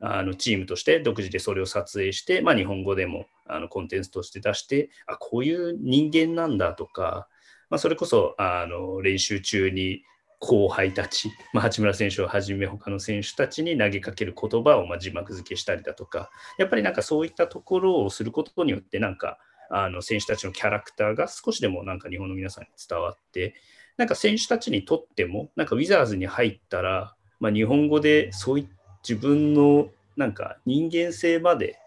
[0.00, 7.28] あのチームとして独自でそれを撮影して、まあ、日本語でもあのコンテンツとして出してあこういう人間なんだとか、
[7.68, 10.02] まあ、それこそあの練習中に
[10.40, 19.38] 後輩たち、まあ、八村選手をはじめ他の選手たちに投げかける言葉をま字幕付けしたりだとかやっぱりなんかそういったところをすることによってなんか
[19.70, 23.54] あの選手たちのキャラクターが少しでもなんか日本の皆さんに伝わって
[23.96, 31.78] なんか選手たちにとってもなんかウィザーズに入ったら、まあ、日本語でそういった自分のなんか人間性まで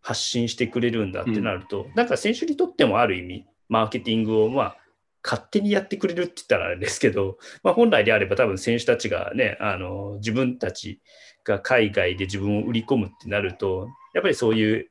[0.00, 4.76] 発信してくれるんだってなると、うん、なんか選手にとってもある意味、マーケティングをまあ
[5.24, 11.00] 勝手にやってくれるって言ったらあれですけど、 まあ、本来であれば多分選手たちがね、あの自分たち
[11.42, 14.90] が海外で自分を売り込むってなると、やっぱりそういう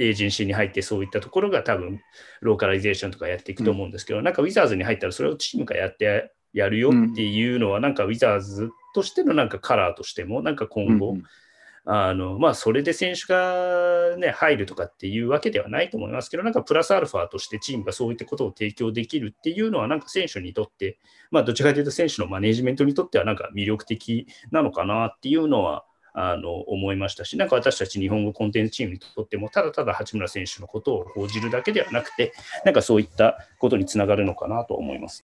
[0.00, 2.00] エージェンシーに入ってそういったところが多分
[2.40, 11.22] ローカライゼーションとかやっていくと思うんですけど、うん、なんかウィザーズに入ったらそれをチームがやってやるよっていうのは、なんかウィザーズとしてのなんかカラーとしても、なんか今後、うん
[11.86, 20.98] あのまあ、それで選手が、ね、入るとかっていうわけではないと思いますけど、なんかプラスアルファとしてチームがそういったことを提供できるっていうのは、なんか選手にとって、
[21.30, 25.84] まあ、どちらかというと選手のマネジメントにとってはなんか魅力的なのかなっていうのは、
[26.16, 32.32] あの思いましたし、なんか私たち日本語コンテンツチームにとっても、ただただ八村選手のことを報じるだけではなくて、
[32.64, 35.26] なんかそういったことにつながるのかなと思います。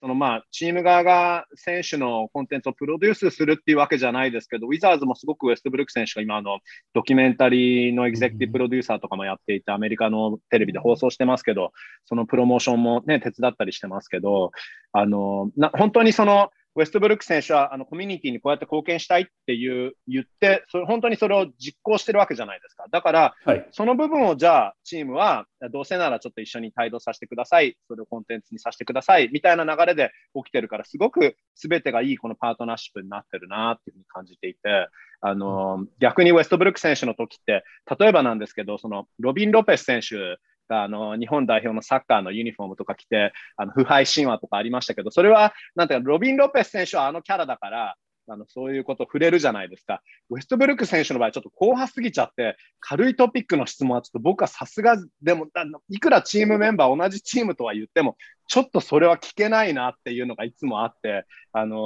[0.00, 6.60] そのまあ、チーム側が選手のコンテンツをプロデュースするっていうわけじゃないですけど、ウィザーズもすごくウェストブルック選手が今の、
[6.94, 11.72] ドキュメンタリーのエグゼクティブプロデューサーとかもやっていて、アメリカのテレビで放送してますけど、
[12.04, 14.52] そのプロモーションもね、手伝ったりしてますけど、
[14.92, 22.84] あの、な本当にその、ウェストブルック選手はあのコミュニティにこうやって貢献したいっていう言って、それ本当にそれを実行してるわけじゃないですか。
[22.90, 29.28] だから、はい、その部分をじゃあ、チームはどうせならちょっと一緒に帯同させてください、それをコンテンツにさせてください。
[29.32, 34.88] みたいな流れで起きてるから、すごく全てがいいこのパートナーシップになってるなっていうふうに感じていて、
[35.20, 37.64] あの、うん、逆にウェストブルック選手の時って、
[37.98, 47.96] 例えばなんですけど、そのロビン・ロペス選手かあの日本代表のサッカーのユニフォームとか着て、あの腐敗神話とかありましたけど、それは、なんていうか、ロビン・ロペス選手はあのキャラだから、
[48.28, 50.02] あのそういうこと触れるじゃないですか。
[50.30, 55.46] ウェストブルック選手の場合、ちょっと後派すぎちゃって、軽いトピックの質問はちょっと僕はさすが、でも、
[55.88, 58.16] いくらチームメンバー同じチームとは言っても、
[58.48, 61.78] ちょっとそれは聞けないなっていうのがいつもあって、あのー、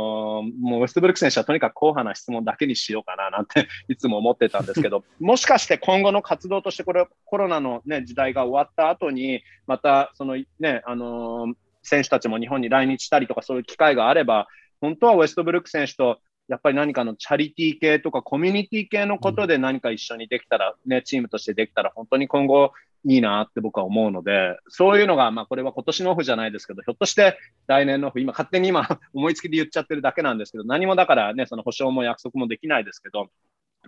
[0.60, 14.46] もうウェストブルック選手はとにかく硬派な質問だけにしようかななんて いつも思ってたんですけど、もしかして今後の活動としてこれコロナの、ね、時代が終わった後に、またそのね、あのー、選手たちも日本に来日したりとかそういう機会があれば、
[14.80, 22.72] 本当はウェストブルック選手とやっぱり何かのチャリティー系とかコミュニティ系のことで何か一緒にできたら、ね、チームとしてできたら本当に今後
[23.04, 33.30] いいなって僕は思うので、そういうのが、まあこれは今年のオフじゃないですけど、ひょっとして来年のオフ、今勝手に今 思いつきで言っちゃってるだけなんですけど、何もだからね、その保証も約束もできないですけど、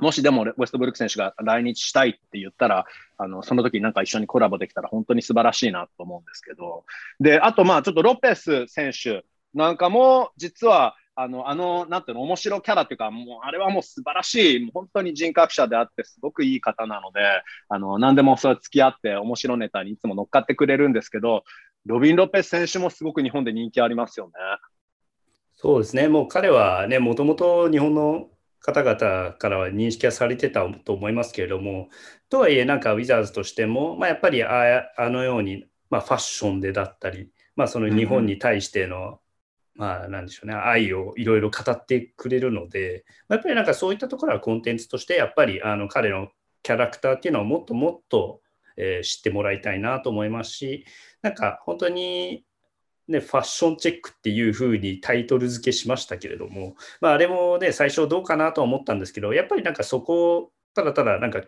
[0.00, 2.86] もしでもウェストブルック選手が来日したいって言ったら、
[3.16, 6.84] あの、その時になんか一緒にコラボできたら本当に素晴らしいなと思うんですけど。
[7.20, 17.20] で、あとまあちょっとロペス選手なんかも実はあの、あの、なんていうの、面白キャラっていうか、もう、あれはもう素晴らしい、本当に人格者であって、すごくいい方なので、
[17.68, 21.44] あの、何でもそれ付き合って、面白ネタにいつも乗っかってくれるんですけど、
[21.86, 24.32] ロビン・ロペス選手もすごく日本で人気ありますよね。
[25.52, 28.28] そうですね、もう彼はね、もともと日本の
[28.60, 31.90] 方々からは認識はされてたと思いますけれども、
[32.28, 39.20] とはいえ、なんかウィザーズとしても、まあ、やっぱりああのように、まあ、ファッションでだったり、まあ、その日本に対しての
[39.74, 46.28] まあ、なんでしょうね、愛をいろいろ語ってくれるので、やっぱりなんかそういったところはコンテンツとして、やっぱりあの彼の
[46.62, 48.40] キャラクターっていうのをもっともっと、
[48.76, 50.84] えー、知ってもらいたいなと思いますし、
[51.22, 52.44] なんか本当に、
[53.08, 61.42] ね、ファッションチェックっていうふうにタイトル付けしましたけれども、まあ、あれもね、最初どうかなと思ったんですけど、やっぱりなんかそこをただただなんか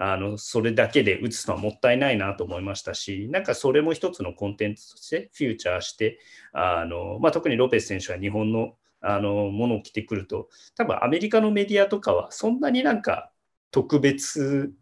[0.00, 6.20] あのそれだけで打つのはもったいないなと思いましたし、なんかそれも一つのコンテンツとしてフューチャーして、
[6.52, 13.32] あのまあ、特にロペス選手は日本のあのものを着てくると、多分アメリカのメディアとかはそんなになんか
[13.72, 14.72] 特別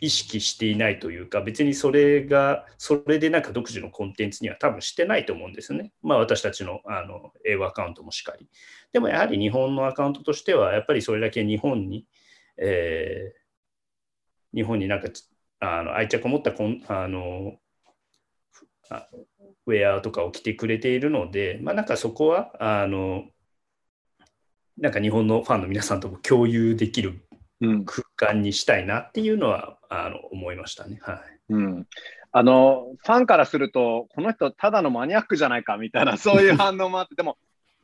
[0.00, 5.92] 意識していないというか、別にそれが、それでなんか独自のコンテンツには多分してないと思うんですね。
[6.02, 8.48] まあ私たちのあの英語アカウントもしっかり。
[8.92, 12.06] でもやはり日本のアカウントとしては、やっぱりそれだけ日本に、
[12.58, 13.47] えー
[14.54, 15.08] 日本になんか
[15.60, 17.54] あの愛着を持ったこんあの
[19.66, 23.24] ウェアとかを着てくれているので、まあ、なんかそこはあの
[24.78, 27.26] なんか日本のファンの皆さんとも共有できる
[27.60, 31.00] 空間にしたいなっていうのは、うん、あの思いましたね。
[31.02, 31.18] はい、
[31.50, 31.86] うん。
[32.30, 37.38] あのファンからすると、この人、ただのマニアックじゃないかみたいな、そういう反応もあって、でも、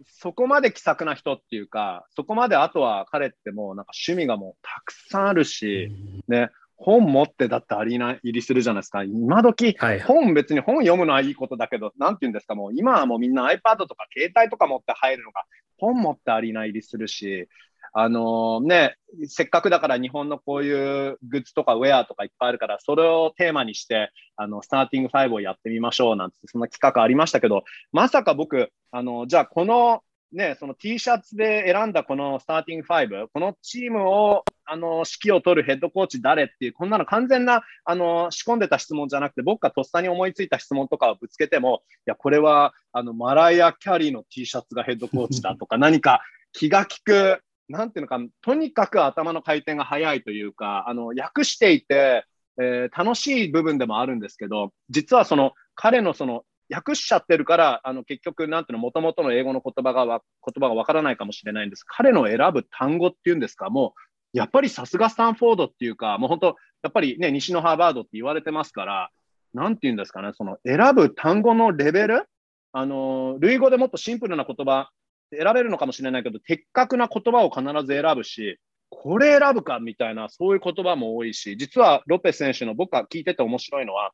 [0.06, 5.90] そこまで気さくな人っていうか、そこまであとは彼ってもうなんか趣味がもうたくさんあるし、
[6.28, 9.04] ね、本持ってだってアリーナ入りするじゃないですか。
[9.04, 15.44] 今時、はい、本別に本読むのはいいことだけど、なんて言うんですか、もう今はもうみんな iPad とか携帯とか持って入るのが、
[15.78, 17.48] 本持ってアリーナ入りするし、
[17.96, 18.96] あの、ね、
[19.28, 30.02] せっかくだから日本のこういうグッズとかウェアとかいっぱいあるから、それをテーマにして、あの、スターティング5をやってみましょうなんて、そんな企画ありましたけど、まさか僕、あの、じゃあこの
[30.34, 46.20] ね、その T シャツで選んだこのスターティング5、このチームを、あの、指揮を取るヘッドコーチ誰っていう、こんなの完全な、あの、仕込んでた質問じゃなくて、僕がとっさに思いついた質問とかをぶつけても、いや、これは、あの、マライア・キャリーの T シャツがヘッドコーチだとか、何か
[46.52, 52.24] 気が利く、なんていうのか、とにかく頭の回転が速いというか、あの、訳していて、
[52.60, 61.84] えー、楽しい部分でもあるんですけど、実はその彼のその訳しちゃってるから、あの結局、なんていうの、もともとの英語の言葉がわ言葉がわからないかもしれないんです。
[61.84, 63.94] 彼の選ぶ単語っていうんですか、も
[64.34, 66.46] う、やっぱりさすがスタンフォードっていうか、もう本当、
[66.82, 69.10] やっぱりね、西のハーバードって言われてますから、
[69.52, 72.24] なんていうんですかね、その選ぶ単語のレベル、
[72.72, 74.90] あの、類語でもっとシンプルな言葉、
[75.32, 78.58] 選べるのかもしれないけど、的確な言葉を必ず選ぶし、
[78.90, 84.12] これ選ぶかみたいな、そういう言葉も多いし、実はロペス選手の僕が聞いてて面白いのは、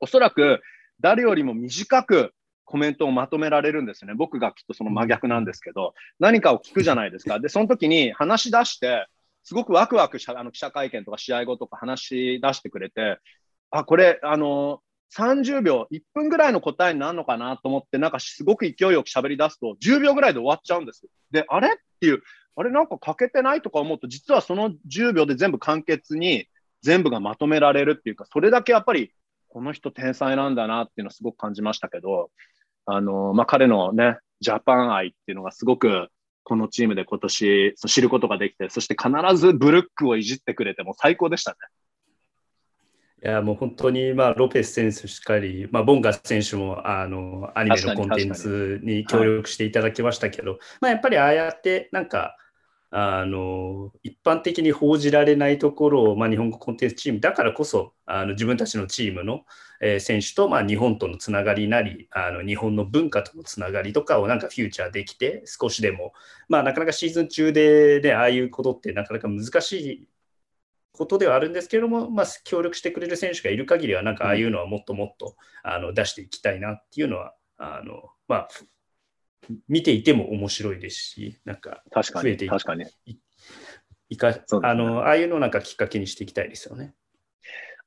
[0.00, 0.60] おそらく
[1.00, 2.32] 誰よりも短く
[2.64, 4.14] コメントをまとめられるんですね。
[4.14, 7.40] 僕がきっとその真逆なんですけど、何かを聞くじゃないですか。
[7.40, 9.06] で、その時に話し出して、
[9.42, 13.18] すごくワクワクしたあの記者会見とか試合後とか話し出してくれて、
[13.70, 14.82] あ、これ、あの、
[15.16, 21.06] 30秒、1分ぐらいの答えになるのかなと思って、なんかすごく勢いよく喋り出すと、10秒ぐらいで終わっちゃうんです。
[21.30, 21.68] で、あれ？
[21.68, 22.22] っていう、
[22.56, 26.46] あれなんか欠けてないとか思うと、実はその10秒で全部簡潔に
[26.82, 29.12] 全部がまとめられるっていうか、それだけやっぱり
[29.48, 32.30] この人天才なんだなっていうのはすごく感じましたけど、
[32.86, 36.08] あの、まあ、彼のね、ジャパン愛っていうのがすごく
[36.44, 41.56] このチームで今年知ることができて、そして必ずブルックをいじってくれても最高でしたね。
[43.22, 49.04] いや、もう本当に、まあ、ロペス選手しっかり、まあ、ボンガ選手も、あの、アニメのコンテンツに。
[49.06, 52.36] 協力していただきましたけど、はい、まあ、やっぱりああやって、なんか、
[52.90, 59.44] あの一般的に報じられないところを、まあ、日本語コンテンツチームだからこそあの自分たちのチームの、
[59.82, 66.14] えー、選手と、まあ、日本とのつながりなりあの日本の文化とのつながりとかをなんかフューチャーできて少しでも、
[66.48, 70.08] まあ、なかなかシーズン中で、ね、ああいうことってなかなか難しい
[70.92, 78.48] ことではあるんですけれども、まあ、協力してくれる選手がいる限りはなんかああいうのはもっともっとあの出していきたいなっていうのはあの、まあ、
[79.68, 82.84] 見ていても面白いですし、なんか増えてい確かに。
[84.10, 86.94] いか、ね、あのああいうのなんかきっかけにしていきたいですよね。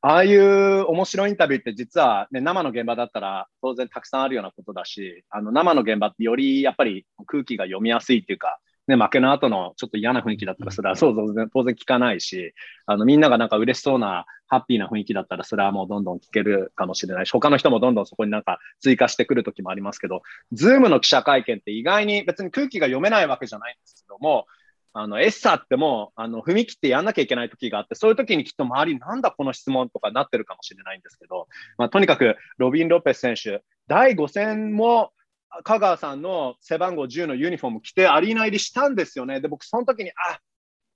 [0.04, 12.54] ああいう面白いインタビューって実は、ね、生の現場だったら当然たくさんあるようなことだし、あの生の現場ってよりやっぱり空気が読みやすいっていうか、ね、負けの後のちょっと嫌な雰囲気だったら、それはそう当然当然聞かないし、
[12.86, 24.46] あのみんながなんか嬉しそうな、ハッピーな雰囲気だったら、それはもうどんどん聞けるかもしれないし、他の人もどんどんそこになんか追加してくる時もありますけど、ズームの記者会見って意外に別に空気が読めないわけじゃないんですけども、
[24.94, 35.12] あのエッサってもあの踏み切ってやんなきゃいけない時があって、そういう時にきっと周りなんだこの質問とかなってるかもしれないんですけど、まあ、とにかくロビン・ロペス選手、第5戦も
[35.64, 39.42] 香川さんの背番号10のユニフォーム着てアリーナ入りしたんですよね。
[39.42, 40.40] で、僕その時に、あ、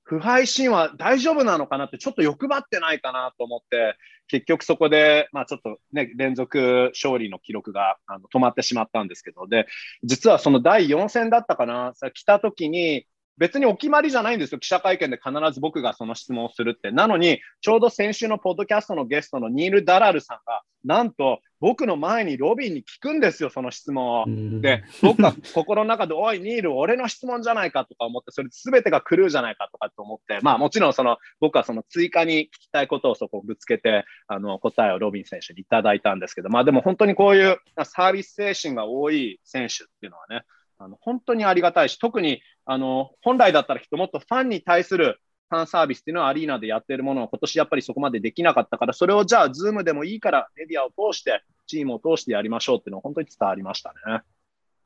[0.03, 3.95] 腐敗シーンは大丈夫なのかなってちょっと欲張ってないかなと思って、
[4.27, 9.67] 結局そこで、まあちょっとね、連続勝利の記録があの止まってしまったんですけど、で、
[10.03, 14.59] 実はその第4戦だったかな、さ来た時に、別にお決まりじゃないんですよ。
[14.59, 16.91] 記者会見で必ず僕がその質問をするって。
[16.91, 24.25] なのに、ちょうど先週のポッドキャストのゲストのニール・ダラルさんが、なんと僕の前にロビンに聞くんですよ、その質問を。
[24.61, 40.43] で、僕は心の中で、おい、ニール、俺の質問じゃないかとか思って、それ全てがクルーじゃないかとかと思って、まあもちろんその僕はその追加に聞きたいことをそこをぶつけて、あの答えをロビン選手にいただいたんですけど、まあでも本当にこういうサービス精神が多い選手っていうのはね、
[40.77, 45.19] あの本当にありがたいし、特にあの本来だったら人もっとファンに対する
[45.49, 54.21] ファンサービスっていうのはアリーナでやってるものを今年やっぱりそこまでできなかったから、それをじゃあ、ズームでもいいからメディアを通して、チームを通してやりましょうっていうのは本当に伝わりましたね。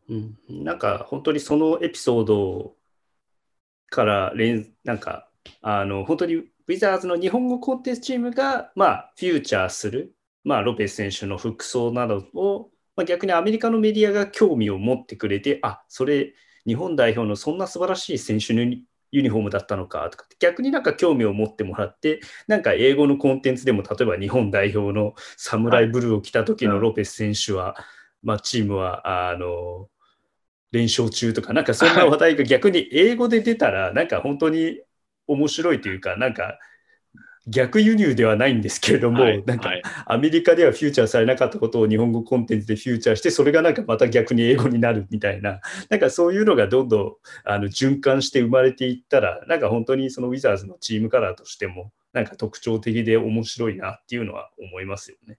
[0.10, 2.76] うん、なんか本当にそのエピソード
[3.90, 5.30] から連、なんか
[5.62, 12.70] あの本当にウィザーズの日本語コンテンツチームが、まあ、フューチャーする、まあ、ロペス選手の服装などを
[13.00, 16.34] まあ、逆にアメリカのメディアが興味を持ってくれて、あそれ、
[16.66, 27.78] 日本代表のそんな素晴らしい選手のユニフォームだったのかとか逆になんか興味を持ってもらって、なんか英語のコンテンツでも、例えば日本代表のサムライブルーを着た時のロペス選手は、
[28.22, 29.88] まあ、チームは、あの、
[30.74, 34.82] 連勝中とか、なんかそんな話題が逆に英語で出たら、なんか本当に
[35.26, 36.60] 面白いというか、なんか
[37.50, 39.72] 逆輸入ではないんですけれども、はい、なんか
[40.06, 55.38] アメリカではフューチャーされなかったことを日本語コンテンツでフューチャーして、それがなんかまた逆に英語になるみたいな、 なんかそういうのがどんどんあの循環して生まれていったら、なんか本当にそのウィザーズのチームカラーとしても、なんか特徴的で面白いなっていうのは思いますよね。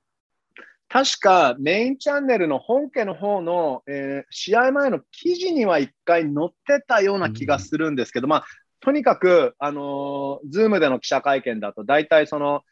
[0.90, 8.44] 確かメインチャンネルの本家の方の、えー、試合前の記事には一回載ってたような気がするんですけど、うん、まあ、
[8.80, 12.62] とにかく、あのー、ズームでの記者会見だと、大体その、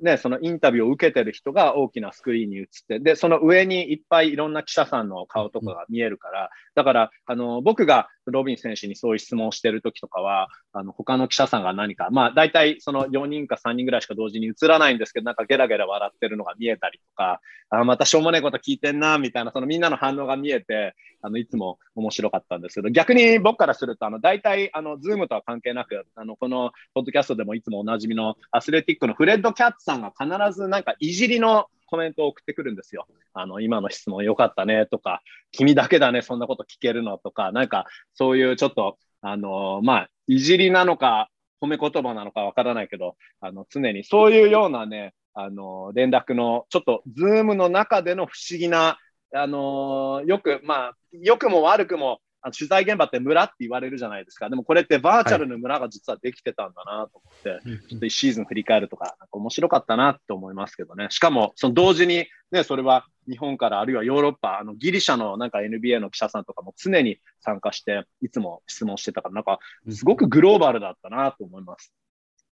[0.00, 33.06] ね、そのインタビューを受けてる人が大きなスクリーンに映って、で、その上にいっぱいいろんな記者さんの顔とかが見えるから、だから、あの、僕がロビン選手にそういう質問をしてるときとかは、あの、他の記者さんが何か、まあ、大体その4人か3人ぐらいしか同時に映らないんですけど、なんかゲラゲラ笑ってるのが見えたりとか、あ、またしょうもないこと聞いてんな、みたいな、そのみんなの反応が見えて、あの、いつも面白かったんですけど、逆に僕からすると、あの、大体、あの、ズームとは関係なく、あの、このポッドキャストでもいつもおなじみのアスレティックのフレッド・キャッツさんが必ずなんかいじりのコメントを送ってくるんですよ。
[33.32, 48.98] あの、今の質問良かったねとか、君だけだね、そんなこと聞けるのとか、なんか、そういうちょっと、あのまあ、いじりなのか、褒め言葉なのかわからないけど、あの、常にそういうようなね、あの連絡の、ちょっと、ズームの中での不思議な、
[49.34, 54.48] あのよく、まあ、良くも悪くも、あの取材現場って村って言われるじゃないですか。
[54.48, 61.08] でもこれってバーチャルの村が実はできてたんだなと思って、はい、ちょっと1シーズン振り返るとか、なんか面白かったなって思いますけどね。
[61.10, 69.58] しかも、その同時に、ね、それは日本からあるいはヨーロッパ、あのギリシャのなんか NBA の記者さんとかも常に参加して、いつも質問してたから、なんか
[69.90, 71.92] すごくグローバルだったなと思います。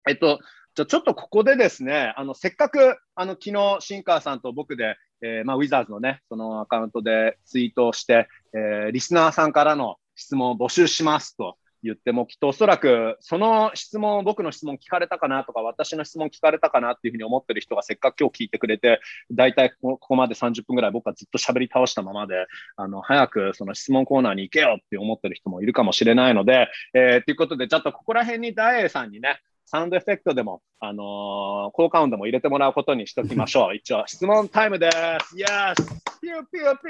[0.10, 0.40] えっと、
[0.76, 19.00] じゃちょっとここでですね、あのせっかくあの昨日、シンカーさんと僕で、えーまあ、ウィザーズのね、そのアカウントでツイートをして、えー、リスナーさんからの質問を募集しますと言っても、きっとおそらくその質問、僕の質問聞かれたかなとか、私の質問聞かれたかなっていうふうに思ってる人がせっかく今日聞いてくれて、
[19.32, 22.48] 大体ここまで30分ぐらい僕はずっと喋り倒したままで、
[22.78, 33.76] あの、早くその質問コーナーに行けよって思ってる人もいるかもしれないので、えー、ということで、ちょっとここら辺に大栄さんにね、サウンドエフェクトでも、あのー、効果音でも入れてもらうことにしときましょう。
[33.78, 35.38] 一応、質問タイムです。
[35.38, 35.46] イエ
[35.76, 36.90] スピューピューピ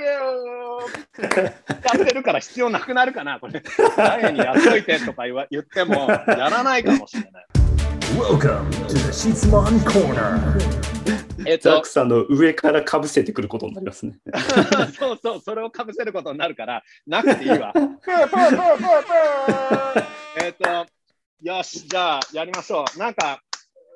[1.24, 3.61] ューやってるから必要なくなるかな、これ。
[3.95, 7.45] 誰にやっといてとか言わ言っても、やらないかもしれない。
[8.17, 10.84] Welcome to the 質問 Corner!
[11.45, 14.13] えっと、ザックさんの上からかぶせてくることになりますね。
[14.97, 17.74] そうそう、それをかぶせることになるから、なくていいわ。
[20.38, 20.86] えっと、
[21.43, 22.97] よし、じゃあやりましょう。
[22.97, 23.41] なんか、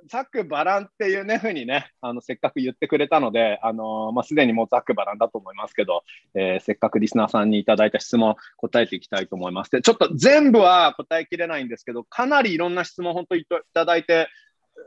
[0.09, 6.03] ザック・バランっていうね、ふうにね、あのせっかく言ってくれたので、あのまあ、すでにもうザック・バランだと思いますけど、
[6.35, 9.71] えー、せっかくリスナーさんにいただいた質問、答えていきたいと思います。
[9.71, 14.27] で、ちょっと全部は答えきれないんですけど、かなりいろんな質問、本当いただいて、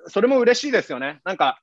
[0.08, 1.20] それも嬉しいですよね。
[1.24, 1.62] なんか、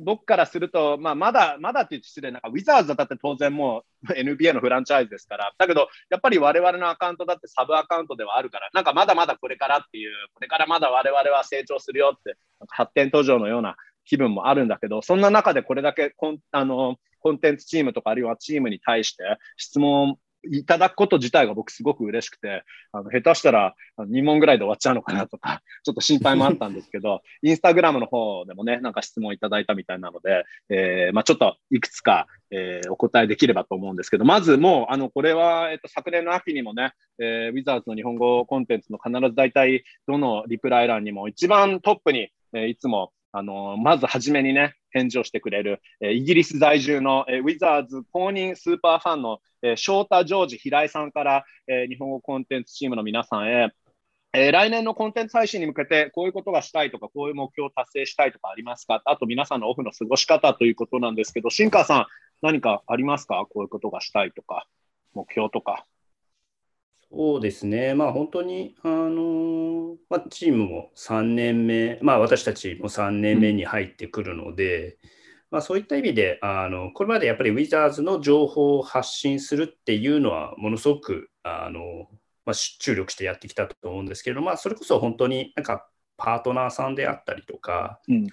[0.00, 19.24] 僕からすると、まあ、まだ、まだって言って失礼なんか、ウィザーズだって当然もう NBA のフランチャイズですから、だけど、やっぱり我々のアカウントだってサブアカウントではあるから、なんかまだまだこれからっていう、これからまだ我々は成長するよって、なんか発展途上のような気分もあるんだけど、そんな中でこれだけコンあのコンテンツチームとか、あるいはチームに対して
[19.56, 20.16] 質問
[20.50, 53.68] いただくこと自体が僕すごく嬉しくて、あの下手したら2問ぐらいで終わっちゃうのかなとか、 ちょっと心配もあったんですけど、 インスタグラムの方でもね、なんか質問いただいたみたいなので、えー、まあ、ちょっといくつか、えー、お答えできればと思うんですけど、まずもう、あの、これは、えっと、昨年の秋にもね、えー、ウィザーズの日本語コンテンツの必ず大体、どのリプライ欄にも一番トップに、えいつもあのまず初めにね、返事をしてくれる、えイギリス在住の、えウィザーズ公認スーパーファンの、え翔太ジョージ平井さんから、え日本語コンテンツチームの皆さんへ、
[54.32, 59.02] えー、来年のコンテンツ配信に向けてこういうことがしたいとか、こういう目標を達成したいとかありますか？
[59.04, 62.06] あと皆さんのオフの過ごし方ということなんですけど、新川さん、
[62.42, 63.46] 何かありますか？
[63.48, 64.66] こういうことがしたいとか、
[65.14, 65.86] 目標とか。
[67.18, 74.96] そうですね、まあ、本当に、あのまあ、チームも3年目、まあ、私たちも3年目に入ってくるので、うん、
[75.52, 82.10] まあ、そういった意味であの、これまでやっぱりウィザーズの情報を発信するっていうのは、ものすごくあの、
[82.44, 85.88] まあ、注力してやってきたと思うんですけれど、まあ、それこそ本当になんか
[86.18, 88.26] パートナーさんであったりとか、うん、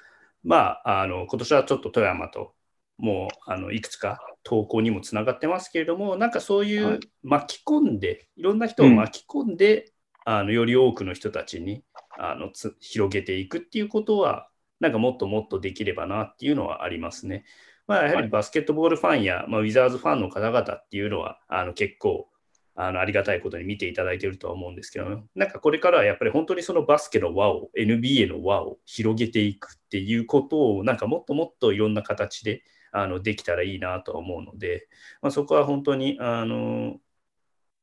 [0.44, 2.54] まあ、あの今年はちょっと富山と
[2.98, 9.92] もうあのいくつか投稿にもつながってますけれども、なんかそういう巻き込んで、いろんな人を巻き込んで、
[10.26, 11.84] うん、あのより多くの人たちに
[12.18, 17.46] あのつ広げていくっていうことは、なんかもっともっとできればなっていうのはありますね。
[17.88, 22.30] まあ、やはりバスケットボールファンや、まあ、ウィザーズファンの方々っていうのはあの結構
[22.76, 32.64] あのありがたいことに見ていただいているとは思うんですけど、なんかこれからはやっぱり本当にそのバスケの輪を、NBA の輪を広げていくっていうことを、なんかもっともっといろんな形で
[32.94, 34.88] あのできたらいいなと思うので、
[35.22, 36.96] まあ、そこは本当にあの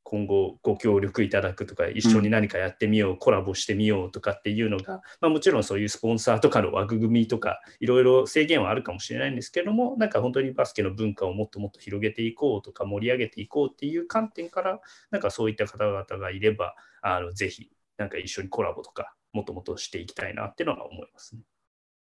[0.03, 14.81] 今後ご協力いただくとか一緒に何かやってみよう、うん、コラボしてみようとかっていうのが、まあ、もちろんそういうスポンサーとかの枠組みとかいろいろ制限はあるかもしれないんですけどもなんか本当にバスケの文化をもっともっと広げていこうとか盛り上げていこうっていう観点から
[15.11, 21.43] なんかそういった方々がいればあのぜひなんか一緒にコラボとかもっともっとしていきたいなっていうのは思いますね。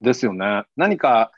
[0.01, 0.63] ですよね。
[0.75, 1.31] 何か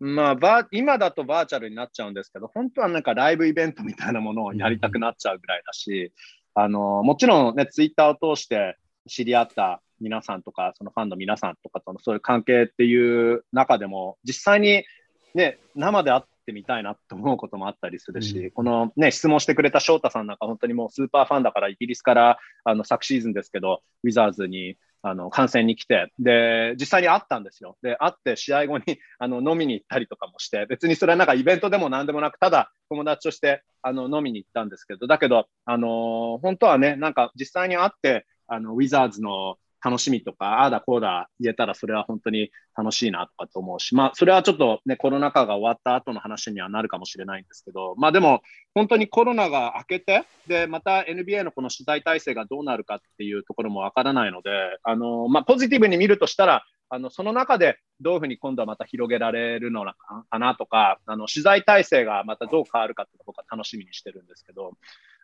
[0.00, 6.12] まあ、バ今だとバーチャルになっちゃうんですけど、本当はなんかライブイベントみたいなものをやりたくなっちゃうぐらいだし、
[6.54, 8.76] あのもちろんね、ツイッターを通して
[9.08, 14.84] 知り合った皆さんとか、そのファンの皆さんとかとのそういう関係っていう中でも、実際に、
[15.34, 27.76] ね、生で会ってみたいなと思うこともあったりするし、うん、この、ね、質問してくれた翔太さんなんか本当にもうスーパーファンだからイギリスからあの昨シーズンですけど、ウィザーズにあの観戦に来て、で、実際に会ったんですよ。
[27.82, 28.84] で、会って試合後に
[29.18, 48.42] あの飲みに行ったりとかもして、別にそれはなんかイベントでも何でもなく、ただ友達としてあの飲みに行ったんですけど、だけど、あのー、本当はね、なんか実際に会って、あのウィザーズの楽しみとか、ああだこうだ言えたらそれは本当に楽しいなとかと思うし、まあそれはちょっとね、コロナ禍が終わった後の話にはなるかもしれないんですけど、まあでも
[48.74, 54.50] 本当にコロナが明けて、で、また NBA のこの取材体制がどうなるかっていうところもわからないので、
[54.82, 64.72] あの、まあポジティブに見るとしたら、あのその中でどういうふうに今度はまた広げられるのかなとか、あの取材体制がまたどう変わるかって僕は楽しみにしてるんですけど、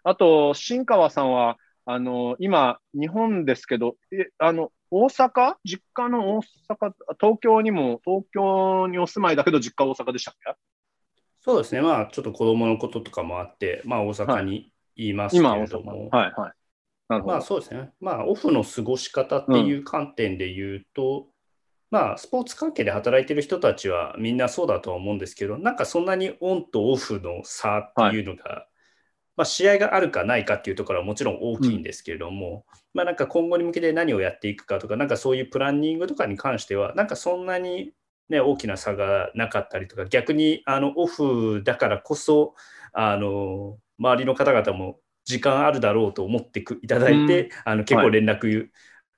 [0.04, 1.56] あと、新川さんは、
[1.86, 5.56] あの、今、日本ですけど、え、あの、大阪？
[5.64, 10.54] 実家の大阪、東京にも、東京にお住まいだけど、実家大阪でしたっけ？
[11.40, 11.82] そうですね。
[11.82, 16.08] まあ、ちょっと子供のこととかもあって、まあ、大阪にいますけれども。
[16.10, 17.22] はい、はい、はい。
[17.22, 17.92] まあそうですね。
[18.00, 21.26] まあオフの過ごし方っていう観点で言うと、うん、
[21.90, 28.66] まあスポーツ関係で働いてる人たちはみんなそうだとは思うんですけど、なんかそんなにオンとオフの差っていうのが、はい、
[29.36, 31.82] まあ、試合があるかないかっていうところはもちろん大きいん。
[31.82, 37.92] ですけれども、うん、まあなんか今後に向けて何をやっていくかとか、なんかそういうプランニングとかに関しては、なんかそんなに
[38.28, 42.54] ね、大きな差がなかったりとか、逆にあのオフだからこそ、
[42.92, 48.70] あの周りの方々も時間あるだろうと思っていただいて、うん、あの結構連絡、はい、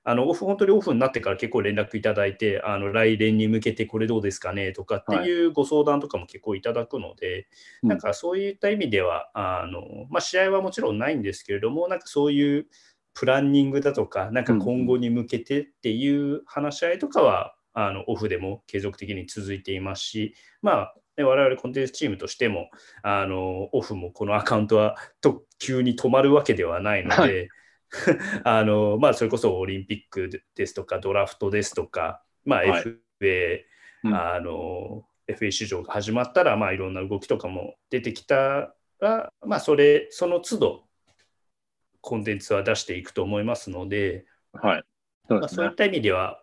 [0.09, 7.45] あのオフ本当にオフになってから結構連絡いただいて、あの来年に向けてこれどうですかねとかっていうご相談とかも結構いただくので、はい、
[7.89, 12.67] なんかそういった意味では、あのまあ、試合はもちろんないんですけれども、なんかそういう
[13.15, 22.69] プランニングだとか、なんか今後に向けてっていう話し合いとかは、あのオフでも継続的に続いていますし、まあ、我々コンテンツチームとしても、
[23.03, 27.49] あのオフもこのアカウントはと急に止まるわけではないので、はい、
[28.43, 33.63] あのまあ、それこそオリンピックですとか、ドラフトですとか、まあ、FA、
[34.03, 40.83] あの FA 市場が始まったら、まあ、いろんな動きとかも出てきたら、まあ、それ、その都度、
[42.01, 44.83] コンテンツは出していくと思いますので、はい。
[45.27, 46.41] そう、ね、まあ、そういった意味では、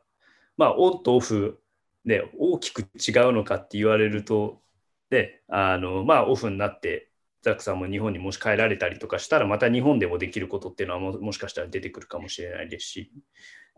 [0.56, 1.60] まあ、オンとオフ
[2.04, 2.84] で大きく違
[3.28, 4.62] うのかって言われると、
[5.10, 7.10] であのまあ、オフになって、
[7.44, 13.12] ザックさんも日本にもし帰られたりとかしたら、また日本でもできることっていうのはももしかしたら出てくるかもしれないですし。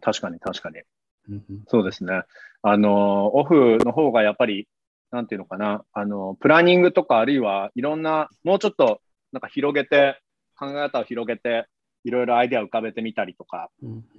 [0.01, 0.83] 確かに、確かに。
[1.67, 2.23] そうですね。
[2.63, 4.69] あの、オフの方がやっぱり、
[5.11, 9.01] なんていうのかな、あの、プランニングとか、あるいはいろんな、もうちょっと
[9.33, 10.21] なんか広げて、
[10.59, 11.67] 考え方を広げて、
[12.05, 13.71] いろいろアイデアを浮かべてみたりとか、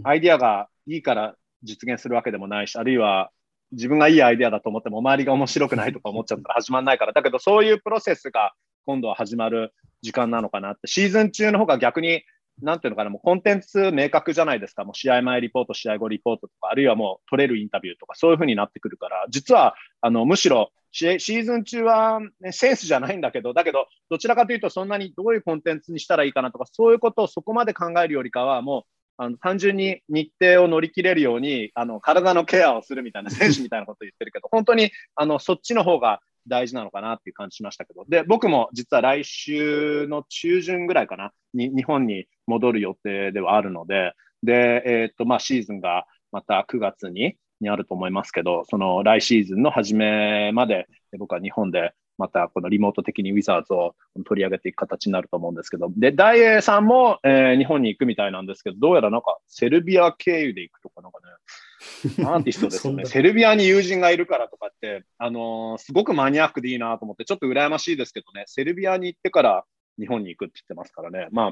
[0.03, 3.31] アイデアがいいから実現するわけでもないし、あるいは
[3.71, 8.53] 自分がいいアイデアだと思っても周りが面白くないとか思っちゃったら始まらないから、だけどそういうプロセスが
[8.87, 12.23] 今度は始まる時間なのかなって、シーズン中の方が逆に、
[12.61, 14.85] なんていうのかな、もうコンテンツ明確じゃないですか。
[14.85, 28.83] もう試合前リポート、試合後リポートとか、あるいはもう取れるインタビューとか、そういうふうになってくるから、実は、あの、むしろシーズン中は、ね、センスじゃないんだけど、だけど、どちらかというと、そんなにどういうコンテンツにしたらいいかなとか、そういうことをそこまで考えるよりかは、もう、
[29.19, 50.87] あの単純に日程を乗り切れるようにあの体のケアをするみたいな選手みたいなことを言ってるけど、本当にあのそっちの方が大事なのかなっていう感じしましたけど、で僕も実は来週の中旬ぐらいかな、に日本に戻る予定ではあるので、でえー、っとまあ、シーズンがまた9月ににあると思いますけど、その来シーズンの初めまで
[51.17, 53.95] 僕は日本でまたこのリモート的にウィザーズを
[54.25, 63.05] 取り上げていく形になると思うんですけど、で、大英さんも、えー、日本に行くみたいなんですけど、どうやらなんかセルビア経由で行くとかなんかね、アーティストですよね。
[63.07, 69.65] セルビアに友人がいるからとかって、あのー、すごくマニアックでいいなと思って、ちょっと羨ましいですけどね、セルビアに行ってから
[69.99, 71.27] 日本に行くって言ってますからね。
[71.31, 71.51] まあ、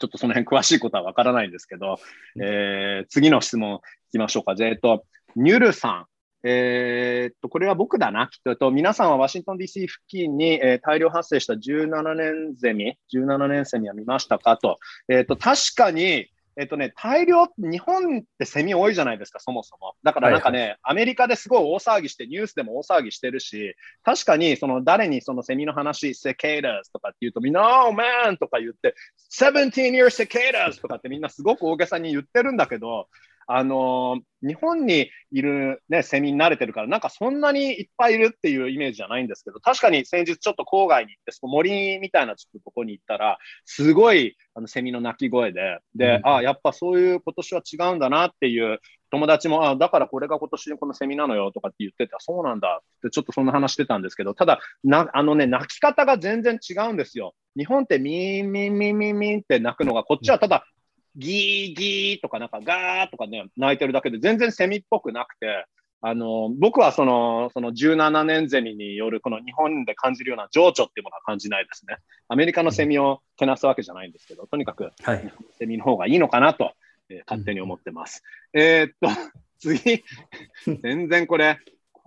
[0.00, 1.98] ちょっとその辺詳しいことはわからないんですけど、
[2.40, 3.78] えー、次の質問い
[4.12, 4.54] きましょうか。
[4.58, 5.04] えっと、
[5.36, 6.06] ニュルさん。
[6.42, 8.70] えー、っと、これは僕だな、きっと。
[8.70, 14.78] 皆さんはワシントン DC 付近に、えー、大量発生した17年ゼミ、17年セミは見ましたかと。
[15.08, 19.94] えー、っと、確かに、えっとね、大量、日本ってセミ多いじゃないですか、そもそも。
[20.02, 28.36] だからなんかね、はいはい、アメリカですごい大騒ぎして、ニュースでも大騒ぎしてるし、確かに、その誰にそのセミの話、セケイダーズとかって言うと、みんな、Oh man!
[28.36, 28.94] とか言って、
[29.32, 33.08] 17 year cicadas とかってみんなすごく大げさに言ってるんだけど、
[33.52, 48.78] あの日本にいる、ね、セミに慣れてるから、なんかそんなにいっぱいいるっていうイメージじゃないんですけど、確かに先日ちょっと郊外に行って、その森みたいなちょっととこに行ったら、すごいあのセミの鳴き声で、で、うん、あやっぱそういう今年は違うんだなっていう
[49.10, 57.34] 友達も、あだからこれが今年このセミなのよとかって言ってた、そうなんだってちょっとそんな話してたんですけど、ただ、なあのね、鳴き方が全然違うんですよ。
[57.56, 60.64] 日本ってミーミーミーミーミーって鳴くのが、こっちはただ
[61.16, 65.66] ギーギーとかなんかガーとかね、泣いてるだけで全然セミっぽくなくて、
[66.02, 71.96] あの、僕はその、その17年ゼミによるこの日本で感じるような情緒っていうものは感じないですね。
[72.28, 76.72] アメリカのセミをけなすわけじゃないんですけど、とにかく、はい、セミの方がいいのかなと、
[77.10, 78.22] えー、勝手に思ってます。
[78.54, 79.08] うん、えー、っと、
[79.58, 80.02] 次、
[80.82, 81.58] 全然これ、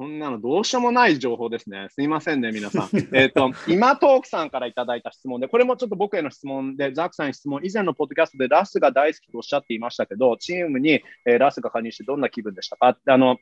[0.03, 1.87] こんなのどうしようもない情報ですね。
[1.91, 2.89] すいませんね、皆さん。
[3.15, 12.97] えっと、今トークさんからいただいた質問で、これもちょっと僕への質問で、ザックさんに質問、以前のポッドキャストでラスが大好きとおっしゃっていましたけど、チームに、えー、ラスが加入してどんな気分でしたか？
[13.05, 13.37] あの、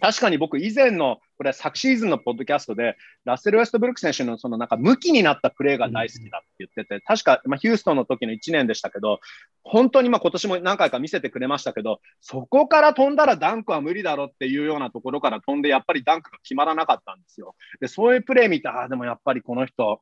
[0.00, 9.20] 確かに僕以前の、これ昨シーズンのポッドキャストで、ラッセル・ウェストブルック選手のそのなんか向きになったプレーが大好きだって言ってて、確か、ま、ヒューストンの時の1年でしたけど、
[9.62, 17.54] 本当にま今年も何回か見せてくれましたけど、そこから飛んだらダンクは無理だろっていうようなところから飛んで、やっぱりダンクが決まらなかったんですよ。
[17.80, 20.00] で、そういうプレー見て、ああ、でもやっぱりこの人、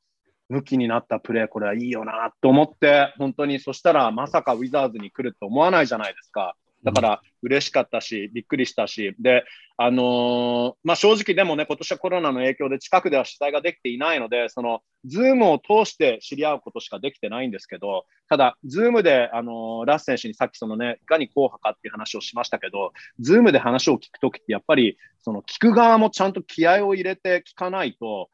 [0.48, 6.56] 向きになったプレー、これはいいよなと思って、本当にそしたらまさかウィザーズに来ると思わないじゃないですか。
[6.84, 9.44] だから嬉しかったし、びっくりしたし、で、
[9.78, 28.30] あのー、まあ、正直でもね、今年はコロナの影響で近くでは取材ができていないので、その、ズームを通して知り合うことしかできてないんですけど、ただ、ズームで、あのー、ラス選手にさっきそのね、いかに硬派かっていう話をしましたけど、ズームで話を聞くときって、やっぱり、その、聞く側もちゃんと気合を入れて聞かないと、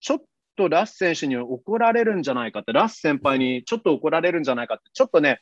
[0.00, 0.22] ちょっ
[0.56, 5.40] とラス選手に怒られるんじゃないかって、ラス先輩にちょっと怒られるんじゃないかって、ちょっとね、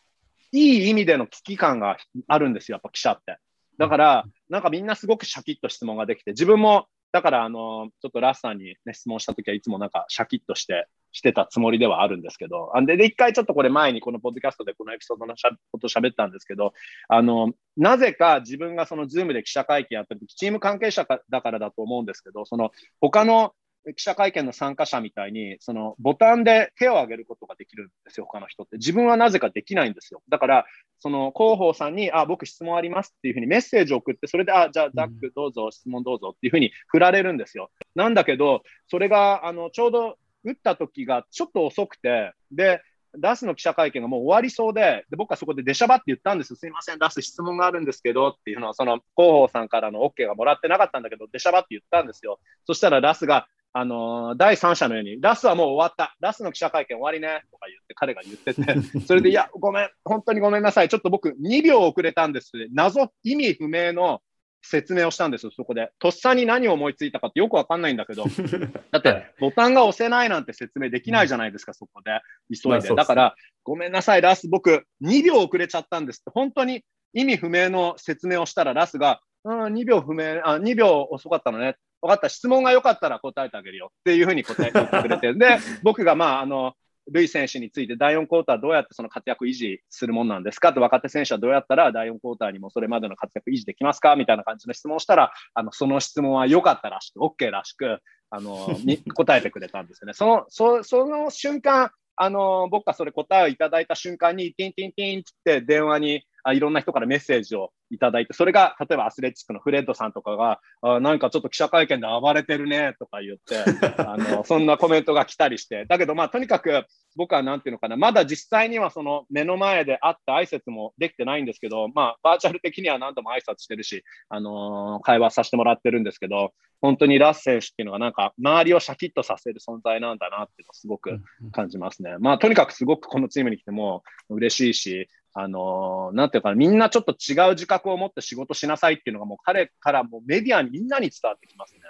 [0.53, 1.96] いい意味での危機感が
[2.28, 3.38] あるんですよ、やっぱ記者って。
[3.78, 16.72] だから、なんかみんなすごくシャキッと質問ができて、自分も、だから、あの、ちょっとラスさんに、ね、質問したときはいつもなんかシャキッとして、してたつもりではあるんですけど、あで、で、一回ちょっとこれ前にこのポッドキャストでこのエピソードのしゃこと喋ったんですけど、
[17.09, 23.53] あの、なぜか自分がそのズームで記者会見やってるとき、チーム関係者だからだと思うんですけど、その他の
[23.97, 28.76] 記者会見の参加者みたいに、そのボタンで手を挙げることができるんですよ、他の人って。
[28.76, 30.22] 自分はなぜかできないんですよ。
[30.28, 30.66] だから、
[31.01, 37.70] その広報さんに、あ、僕質問ありますっていうふうにメッセージを送って、それで、あ、じゃあ、ザックどうぞ、質問どうぞっていうふうに振られるんですよ。
[37.95, 42.83] なんだけど、それが、あの、ちょうど打った時がちょっと遅くて、で、
[43.18, 46.57] ダスの記者会見がもう終わりそうで、で僕はそこで出しゃばって言ったんですよ。
[46.57, 52.41] すいません、ダス質問があるんですけどっていうのは、その広報さんからの OK がもらってなかったんだけど、出しゃばって言ったんですよ。
[52.66, 56.14] そしたらダスが、あのー、第三者のように、ラスはもう終わった。
[56.20, 57.43] ラスの記者会見終わりね。
[57.51, 60.89] とか言って、彼が言ってて、 それで、いや、ごめん、本当にごめんなさい。
[60.91, 62.53] ちょっと僕、2秒遅れたんです。
[62.73, 64.20] 謎、意味不明の
[64.62, 65.91] 説明をしたんですよ、そこで。
[65.99, 68.25] とっさに何を思いついたかってよくわかんないんだけど、
[68.93, 72.20] だって、ボタンが押せないなんて説明できないじゃないですか、そこで。
[72.55, 72.95] 急いで。
[72.95, 81.77] だから、ごめんなさい、ラス、僕、2秒遅れちゃったんですって、本当に意味不明の説明をしたら、ラスが、うん、2秒不明、あ、2秒遅かったのね。
[82.03, 86.74] 分かった、質問が良かったら答えてあげるよっていうふうに答えてくれて、 で、僕がまあ、あの、
[87.11, 97.98] ルイ選手について第4クォーターどうやってその活躍維持するもんなんですかって若手選手はどうやったら第4クォーターにもそれまでの活躍維持できますかみたいな感じの質問をしたら、あのその質問は良かったらしく、OK らしく、
[98.30, 100.14] あのに答えてくれたんですよね。
[100.14, 113.59] そのそその瞬間、あの僕がそれ答えをいただいた瞬間に、ティンティンティンって電話にあいろんな人からメッセージをいただいて、それが例えばアスレチックのフレッドさんとかが、あなんかちょっと記者会見で暴れてるねとか言って、
[114.03, 116.86] あのそんなコメントが来たりして、だけどまあとにかく
[117.16, 131.20] 僕はなんていうのかな、まだ実際にはその目の前で会った挨拶もできてないんですけど、まあバーチャル的には何度も挨拶してるし、あのー、会話させてもらってるんですけど、本当にラッ選手っていうのがなんか周りをシャキッとさせる存在なんだなっていうのをすごく
[131.53, 132.16] 感じますね。
[132.18, 141.80] まあとにかくすごくこのチームに来ても嬉しいし、あのー、なんていうかみんなちょっと違う自覚を持って仕事しなさいっていうのがもう彼からもうメディアにみんなに伝わってきますね。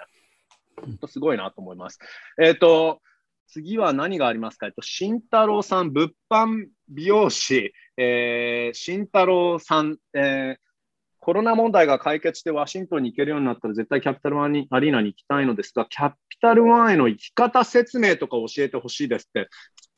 [0.81, 1.99] 本当すごいなと思います。
[2.41, 3.01] えっ、ー、と、
[3.47, 4.65] 次は何がありますか？
[4.65, 10.63] えっと、慎太郎さん、物販美容師、えー、慎太郎さん、えー、
[11.19, 19.47] コロナ問題が解決してワシントンに行けるようになったら絶対キャピタルワンにアリーナに行きたいのですが、キャピタルワンへの生き方説明とか教えてほしいですって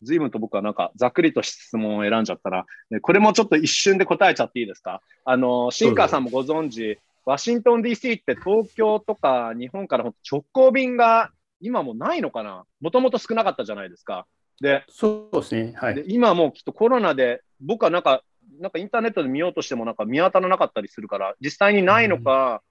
[0.06, 2.66] 随分と僕はなんかざっくりと質問を選んじゃったら、
[3.02, 5.02] これもちょっと一瞬で答えちゃっていいですか？
[5.26, 12.66] あの、新川さんもご存知、ワシントン DC って東京とか日本から直行便が今もないのかな？
[12.80, 14.28] もともと少なかったじゃないですか。
[14.62, 15.74] で、そうですね。
[15.76, 16.04] はい。
[16.08, 18.24] 今もうきっとコロナで、僕はなんか、
[18.62, 22.62] なんかインターネットで見ようとしてもなんか見当たらなかったりするから、実際にないのか、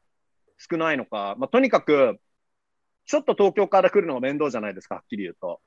[0.57, 2.19] 少ないのか、まあ、とにかく、
[3.07, 5.61] ちょっと東京から来るのが面倒じゃないですか、はっきり言うと。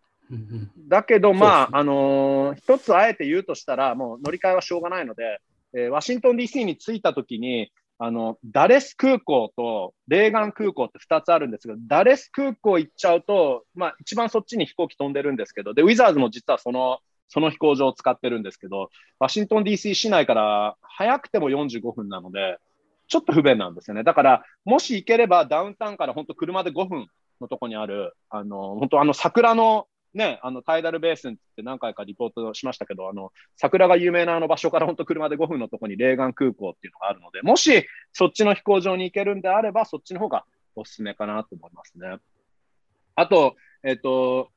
[0.87, 5.39] だけど、まあ、あのー、一つあえて言うとしたら、もう乗り換えはしょうがないので、
[5.73, 16.99] えー、ワシントン DC に着いたときに、あの、ダレス空港とレーガン空港って2つあるんですが、ダレス空港行っちゃうと、まあ、一番そっちに飛行機飛んでるんですけど、で、ウィザーズも実はその、
[17.29, 22.57] その飛行場を使ってるんですけど、ワシントン DC 市内から早くても45分なので、
[23.07, 24.03] ちょっと不便なんですよね。
[24.03, 27.07] だから、もし行ければダウンタウンから本当車で5分
[27.41, 29.87] のとこにある、あの、本当あの桜の
[30.17, 40.43] ね、あのタイダルベースンって何回かリポートしましたけど、あの桜が有名なあの場所から本当車で5分のところにレーガン空港っていうのがあるので、もしそっちの飛行場に行けるんであれば、そっちの方が
[40.75, 42.17] おすすめかなと思いますね。
[43.15, 44.49] あと、えっ、ー、と、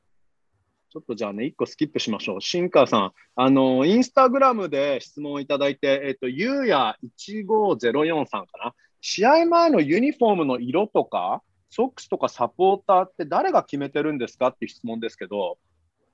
[0.91, 2.41] ちょっとじゃあね、1個スキップしましょう。
[2.41, 8.73] 新川さん、あの、インスタグラムで質問をいただいて、えっ、と、ゆうや1504さんかな。
[8.99, 11.41] 試合前のユニフォームの色とか、
[11.71, 15.57] ソックスとかサポーターって誰が決めてるんですかっていう質問ですけど、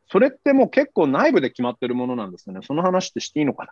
[0.10, 2.62] それってもう結構内部で決まってるものなんですよね。
[2.64, 3.68] その話ってしていいのか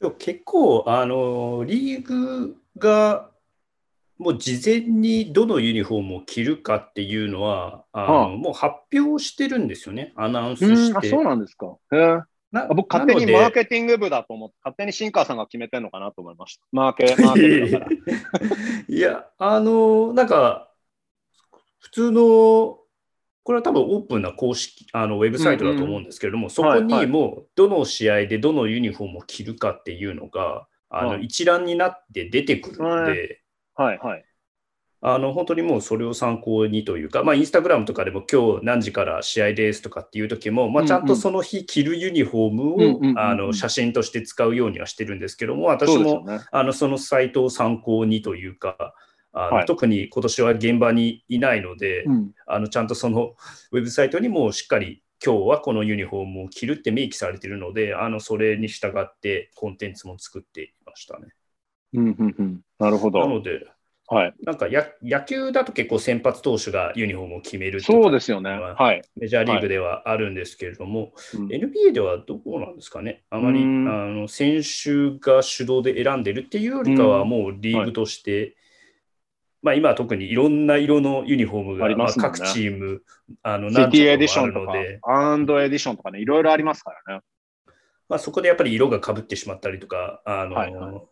[0.00, 0.10] な？
[0.18, 3.30] 結構、あの、リーグが
[4.18, 11.08] もう事前にどのユニフォームを着るかっていうのは、あの、はあ、もう発表してるんですよね、アナウンスして。
[11.08, 11.76] そうなんですか。
[12.52, 16.62] へな僕、勝手にマーケティング部だと思って、勝手に新川さんが決めてるのかなと思いました。
[16.72, 17.90] マーケ、マーケだから。
[18.88, 20.70] いや、あの、なんか、
[21.78, 22.78] 普通の、
[23.44, 33.40] これは多分オープンな公式、あのウェブサイトだと思うんですけれども、うんうん、そこにもどの試合でどのユニフォームを着るかっていうのが、あの一覧になって出てくるので、
[33.74, 34.24] はいはい。
[35.04, 48.94] あの本当にもうそれを参考にというか、まあ、インスタグラムとかでも今日何時から試合ですとかっていう時も、まあ、ちゃんとその日着るユニフォームをあの写真として使うようにはしてるんですけども、私も、ね、あのそのサイトを参考にというか、
[49.32, 53.34] あの、はい、特に今年は現場にいないので、うん、あのちゃんとその
[53.72, 61.26] ウェブサイトにもしっかり今日はこのユニフォームを着るって明記されているので、あのそれに従ってコンテンツも作っていましたね。
[61.94, 63.18] うんうんうん、なるほど。
[63.18, 63.66] なので、
[64.12, 78.54] はい、なんかや野球だと結構先発投手がユニフォームを決めるそうですよね、はい、メジャーリーグではあるんですけれども、はい、NBA ではどうなんですかね、あまりあの選手が主導で選んでるっていうよりかは、もうリーグとして、はい、
[79.62, 83.02] まあ、今は特にいろんな色のユニフォームが、ね、まあ、各チーム、
[83.42, 87.22] あの何チームもあるので、アンドエディションとかね、いろいろありますからね。
[88.10, 91.02] まあ、そこでやっぱり色がかぶってしまったりとか、あの、はいはい、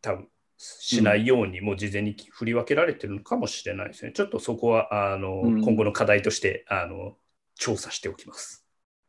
[0.00, 4.12] 多分しないように、もう事前に振り分けられてるのかもしれないですね。
[4.12, 7.16] ちょっとそこはあの、うん、今後の課題としてあの
[7.54, 8.64] 調査しておきます。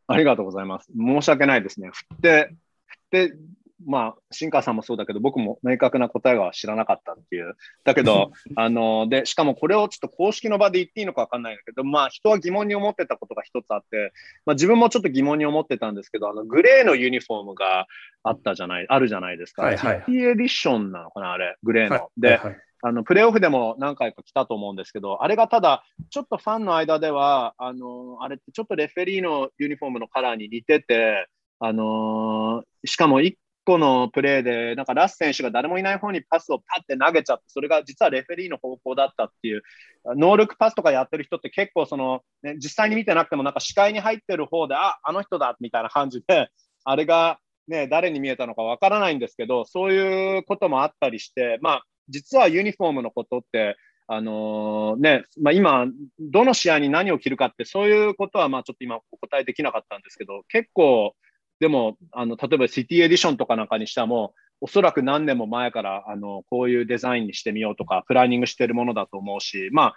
[0.08, 0.92] ありがとうございます。
[0.96, 1.90] 申し訳ないですね。
[1.92, 2.50] 振って、
[2.86, 3.38] 振って
[3.86, 7.56] まあ、新川さんもそうだけど、僕も明確な答えは知らなかったっていう。
[7.84, 14.14] だけど、 あの、で、しかもこれをちょっと公式の場で言っていいのか分かんないんだけど、まあ、人は疑問に思ってたことが一つあって、
[14.46, 17.88] まあ、自分もちょっと疑問に思ってたんですけど、あの、グレーのユニフォームが
[18.24, 19.64] あったじゃない、あるじゃないですか。
[19.64, 21.96] はいはい、シティエディションなのかな、あれ、グレーの。
[21.96, 31.30] はい、で、はいはいあのプレーオフでも何回か来たと思うんですけど、あれがただ、ちょっとファンの間では、あのあれってちょっとレフェリーのユニフォームのカラーに似てて、
[31.60, 33.36] あのー、しかも1
[33.66, 39.64] 個のプレーで、なんかラス選手が誰もいない方にパスをパッて投げちゃって、それが実はレフェリーの方向だったっていう、
[40.06, 46.50] 能力パスとかやってる人って結構その、ね、実際に見てなくても、なんか視界に入ってる方で、あ、あの人だみたいな感じで、
[46.84, 55.88] あれが、ね、誰に見えたのかわからないんですけど、そういうこともあったりして、まあ、実はユニフォームのことって、あのー、ねまあ、今、
[56.20, 61.16] どの試合に何を着るかって、そういうことはまあちょっと今お答えできなかったんですけど、結構、
[61.64, 69.94] でも、あの、例えばシティエディションとかなんかにしても、おそらく何年も前から、あの、こういうデザインにしてみようとか、プランニングしてるものだと思うし、ま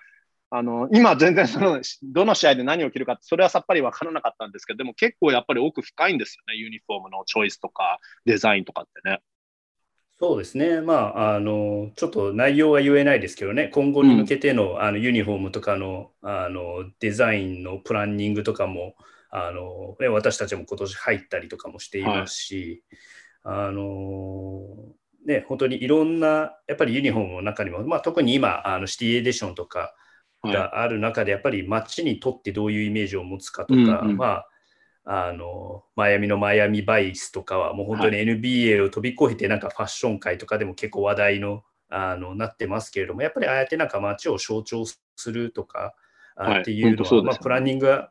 [0.50, 9.22] あ、あの、今全然その、どの試合で何を着るかって、それはさっぱりわからなかったんですけど、でも結構やっぱり奥深いんですよね、ユニフォームのチョイスとか、デザインとかってね。
[10.20, 18.94] そうですね、まあ、あのちょっと内容は言えないですけどね、今後に向けての,、あのユニフォームとかのあのデザインのプランニングとかも、
[19.30, 22.82] あの、ね、私たちも今年入ったりとかもしていますし、
[23.42, 24.62] はい、あの
[25.26, 29.94] ね、本当にいろんなやっぱりユニフォームの中にも、まあ、特に今あのシティエディションとか
[30.44, 34.48] がある中で、やっぱり街にとってどういうイメージを持つかとか、うんうん、まあ
[35.08, 45.94] あのマイアミのマイアミバイスとかはもう本当に NBA を飛び越えてなんかファッション界とかでも結構話題のあのなってますけれどもやっぱりああやってなんか街を象徴するとか、
[46.34, 48.10] はい、っていうのは、まあ、プランニングが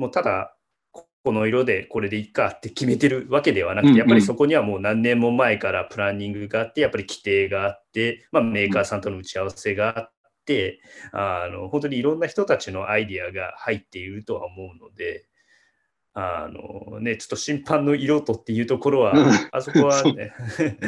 [0.00, 0.56] もうただ、
[1.22, 10.12] この色でこれでいいかって決めてるわけではなくて、やっぱりそこにはもう何年も前からプランニングがあって、やっぱり規定があって、まあ、メーカーさんとの打ち合わせがあっ
[10.46, 10.80] て、
[11.12, 15.26] あの本当にいろんな人たちのアイディアが入っているとは思うので、
[16.14, 19.12] あのね、ちょっと審判の色とっていうところは、
[19.52, 20.32] あそこはね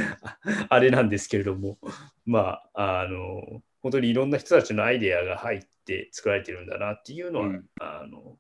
[0.71, 1.79] あれなんですけれども、
[2.25, 8.39] まあ、あの、本当にいろんな人たちのアイデアが入って作られてるんだなっていうのは、うん、あの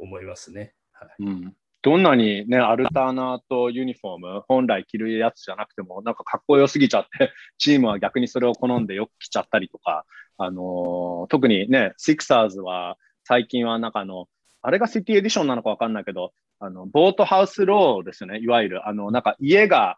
[0.00, 0.74] 思いますね。
[0.92, 10.04] はい、うんどんなにね、アルターナーとユニフォーム、本来着るやつじゃなくても、なんかかっこよすぎちゃって、 チームは逆にそれを好んでよく着ちゃったりとか、
[10.36, 14.28] あのー、特にね、シクサーズは最近はなんかあの、
[14.60, 18.86] あれがシティエディションなのかわかんないけど、あの、ボートハウスローですよね、いわゆる。
[18.86, 19.96] あの、なんか家が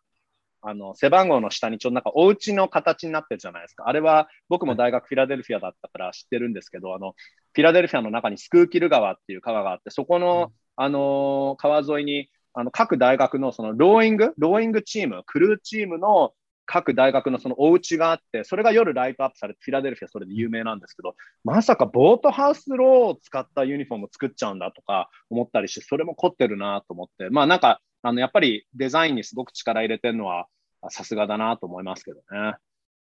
[0.65, 3.89] あの、背番号の下にちょっとなんかお家の形になってるじゃないですか。
[3.89, 7.15] あれは僕も大学フィラデルフィアだったから知ってるんですけど、あの、
[7.55, 16.33] フィラデルフィアの中にスクーキル川っていう川があって、そこの、あの川沿いに、あの、各大学のそのローイング、ローイングチーム、クルーチームの
[16.67, 30.47] 各大学のそのお家があって、それが夜ライトアップされて、フィラデルフィアそれで有名なんですけど、まさかボートハウスローを使ったユニフォームを作っちゃうんだとか思ったりして、それも凝ってるなと思って、まあなんか、あの、やっぱりデザインにすごく力入れてるのは、
[30.89, 32.57] さすがだなと思いますけどね。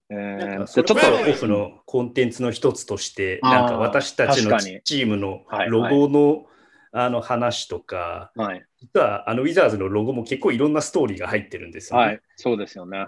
[0.10, 6.46] えー、ちょっとオフのコンテンツの一つとして、なんか私たちのチームのロゴの
[6.94, 12.06] あの話とか、はい、実はあのウィザーズのロゴも結構いろんなストーリーが入ってるんですよね。
[12.06, 13.08] はい、そうですよね。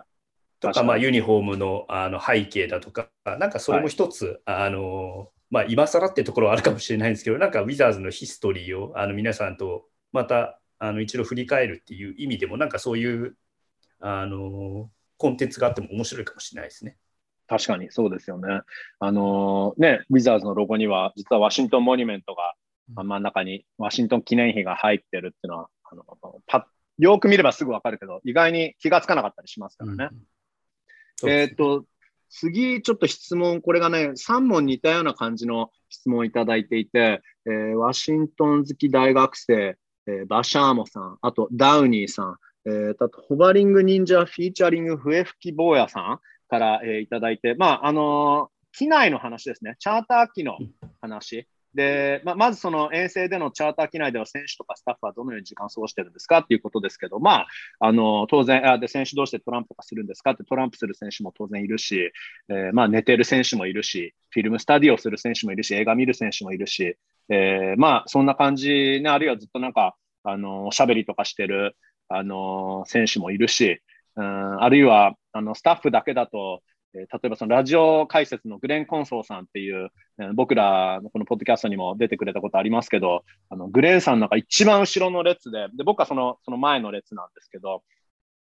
[0.59, 13.35] とか、まあ、ユニフォームのあの背景だとか、なんかそれも一つ、はい、あのまあ、今更ってところはあるかもしれないんですけど、なんかウィザーズのヒストリーをあの皆さんとまたあの一度振り返るっていう意味でも、なんかそういう
[13.99, 14.89] あの
[15.19, 16.97] コンテンツがあっても面白いかもしれないですね。
[17.47, 18.61] 確かにそうですよね。
[18.99, 22.55] あのー、ね、ウィザーズのロゴには、実はワシントンモニュメントが
[22.95, 26.05] 真ん中にワシントン記念碑が入ってるっていうのは、あの
[26.47, 26.67] パ
[26.97, 30.09] よく見ればすぐわかるけど、意外に気がつかなかったりしますからね。
[31.23, 31.85] うん、えっ、と、
[32.29, 50.57] 次、ちょっと質問、これがね、3問似たような感じの質問をいただいていて、えー、ワシントン好き大学生、えー、バシャーモさん、あとダウニーさん、えー、あとホバリング忍者フィーチャリング笛吹き坊やさんから、えー、いただいて、まあ、あのー、機内の話ですね、チャーター機の
[51.01, 51.47] 話。
[51.75, 57.47] で、まあ、まずその遠征でのチャーター機内では選手とかスタッフはどのように時間を過ごしているんですかっていうことですけど、まあ、
[57.79, 62.11] あの当然あで、選手同士でトランプとかするんですかってトランプする選手も当然いるし、
[62.49, 66.97] えー、まあ、寝てる選手もいるし、フィルムスタディをする選手もいるし、映画見る選手もいるし、
[67.29, 71.77] えー、まあ、そんな感じ、ね、あるいはずっとなんか、あのおしゃべりとかしてる、
[72.09, 73.81] あの選手もいるし、
[74.15, 76.61] うん、あるいはあのスタッフだけだと、
[76.93, 79.89] え例えばそのラジオ解説のグレン・コンソーさんっていう、
[80.33, 87.83] 僕らのこのポッドキャストにも出てくれたことありますけど、あのグレンさんなんか一番後ろの列で、で僕はそのその前の列なんですけど、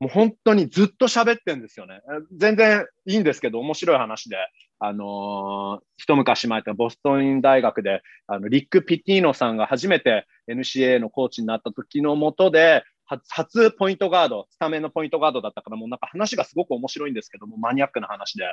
[0.00, 2.00] もう本当にずっと喋ってんですよね。
[2.36, 4.36] 全然いいんですけど、面白い話で、
[4.78, 12.84] あのー、一昔前ってボストン大学で、あのリック・ピティーノさんが初めて NCA のコーチになった時のもとで、
[13.28, 18.44] 初ポイントガード、スタメンのポイントガードだったから、もうなんか話がすごく面白いんですけども、マニアックな話で。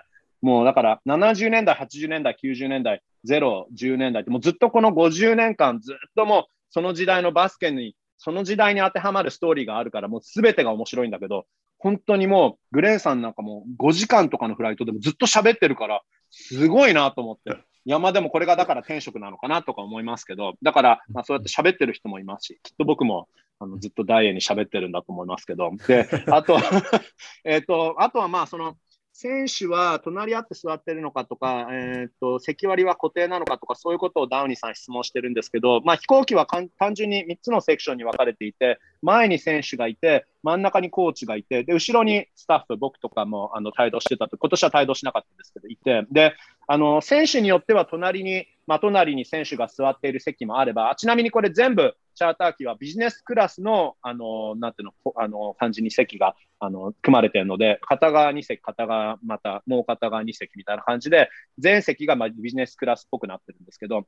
[0.42, 11.46] もうだから70年代、80年代、90年代、0、10年代って、もうずっとこの50年間、ずっともうその時代のバスケに、その時代に当てはまるストーリーがあるから、もうすべてが面白いんだけど、
[11.78, 16.02] 本当にもうグレンさんなんかも5時間とかのフライトでもずっと喋ってるから、
[16.32, 17.60] すごいなと思って。
[17.86, 23.28] 山でもこれがだから転職なのかなとか思いますけど、だから、まあ、そうやって喋ってる人もいますし、きっと僕も
[23.60, 26.58] あのずっとダイエに喋ってるんだと思いますけど、で、 あと、
[27.46, 28.78] えっと、あとはまあ、その、
[29.18, 46.36] 選手は隣り合って座ってるのかとか、えーと、席割りは固定なのかとか、そういうことをダウニーさん質問してるんですけど、まあ、飛行機は単純に3つのセクションに分かれていて、前に選手がいて、真ん中にコーチがいて、で後ろにスタッフ、僕とかもあの帯同してたと、今年は帯同しなかったんですけど、いて、で
[46.68, 64.08] あの選手によっては隣に、まあ、隣に選手が座っている席もあれば、ちなみにこれ全部チャーター機はビジネスクラスの、あの、なんていうの、あの、感じに席が、あの、組まれてるので、片側2席、片側また、もう片側2席みたいな感じで、全席がまあビジネスクラスっぽくなってるんですけど、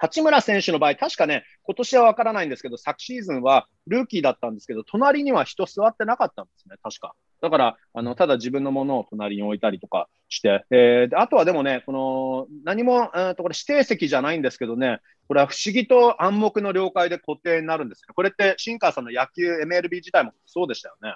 [0.00, 7.14] 八村選手の場合、確かね、今年は分からないんですけど、昨シーズンはルーキーだったんですけど、隣には人座ってなかったんですね、確か。
[7.42, 18.14] だから、あのただ自分のものを隣に置いたりとかして、えー、であとはでもね、この何も、えー、とこれ指定席じゃないんですけどね、これは不思議と暗黙の了解で固定になるんですよ。
[18.14, 21.14] これって、新川さんの野球 MLB 自体もそうでしたよね。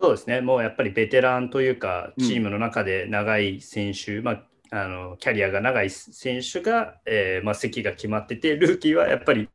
[0.00, 4.42] そうですね、もうやっぱりベテランというか、チームの中で長い選手、うん、まあ、
[4.76, 9.48] あのキャリアが長い選手が、えーまあ、席が決まってて、ルーキーはやっぱり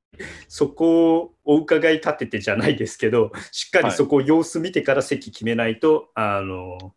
[0.47, 6.93] そこをお伺い立ててじゃないですけど、しっかりそこを様子見てから席決めないと、はい、あの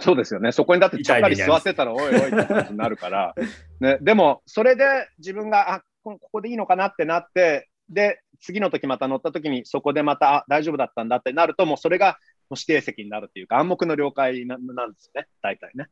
[0.00, 3.34] そうですよね、そこにだってちゃっかり座ってたら、おいおいって感じになるから、
[3.80, 12.18] ね、でも、それで自分があここでいいのかなってなって、で、次の時また乗った時に、そこでまた大丈夫だったんだってなると、もうそれが
[12.50, 14.66] 指定席になるっていうか、暗黙の了解なんで
[14.98, 15.88] すよね、大体ね。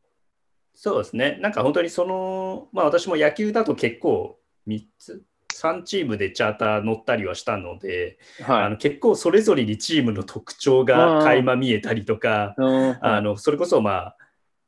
[0.81, 1.37] そうですね。
[1.41, 12.55] なんか本当にその、まあ私も野球だと結構3つ、3チームでチャーター乗ったりはしたので、はい、あの結構それぞれにチームの特徴が垣間見えたりとか、
[13.01, 14.17] あのそれこそまあ、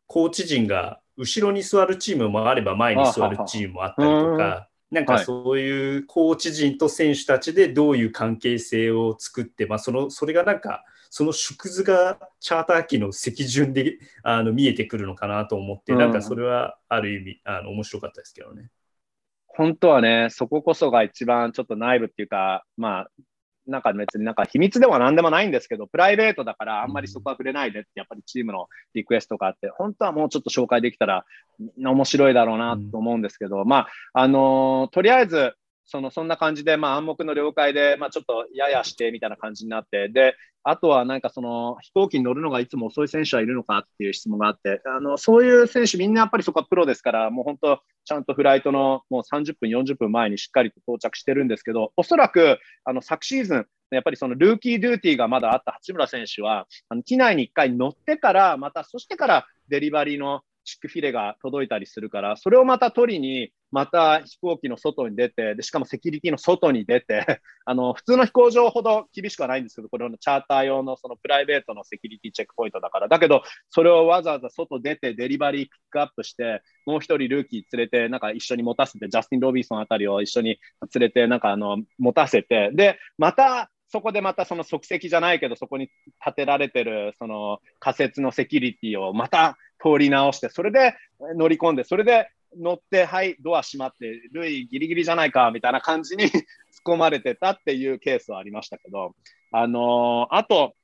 [0.05, 10.84] コーチ陣が後ろに座るチームもあれば前に座るチームもあったりとか、なんかそういうコーチ陣と選手たちでどういう関係性を作って、まあ、そのそれがなんか
[11.14, 18.70] その縮図がチャーター機の席順であの見えてくるのかなと思って、うん、なんかそれはある意味あの面白かったですけどね。
[19.45, 23.07] 本当はね、そここそが一番ちょっと内部っていうか、まあ、
[23.68, 31.26] なんか別になんか秘密では何でもないんですけど、プライベートだからあんまりそこは触れないでって、やっぱりチームのリクエストがあって、本当はもうちょっと紹介できたら
[31.78, 35.53] 面白いだろうなと思うんですけど、まあ、あのー、とりあえず、
[35.91, 80.59] そのそんな感じで、まあ、暗黙の了解で、まあ、ちょっとややしてみたいな感じになって、で、あとはなんかその飛行機に乗るのがいつも遅い選手はいるのかっていう質問があって、あのそういう選手、みんなやっぱりそこはプロですから、もう本当、ちゃんとフライトのもう30分、40分前にしっかりと到着してるんですけど、おそらくあの昨シーズン、やっぱりそのルーキードゥーティーがまだあった八村選手は、あの機内に1回乗ってから、またそしてからデリバリーのチックフィレが届いたりするから、それをまた取りに、また飛行機の外に出て、でしかもセキュリティの外に出て、 あの普通の飛行場ほど厳しくはないんですけど、これのチャーター用のそのプライベートのセキュリティチェックポイントだから、だけど、それをわざわざ外出て、デリバリーピックアップして、もう一人ルーキー連れて、なんか一緒に持たせて、ジャスティン・ロビンソンあたりを一緒に
[80.93, 85.89] 連れて、なんかあの持たせて、で、またそこでまたその即席じゃないけど、そこに
[86.24, 90.95] 建てられてるその仮設のセキュリティをまた通り直して、それで
[91.36, 96.41] 乗り込んで、それで乗って、はい、ドア閉まって、ルイギリギリじゃないかみたいな感じに 突っ
[96.86, 99.16] 込まれてたっていうケースはありましたけど、
[99.52, 100.76] あのー、あと、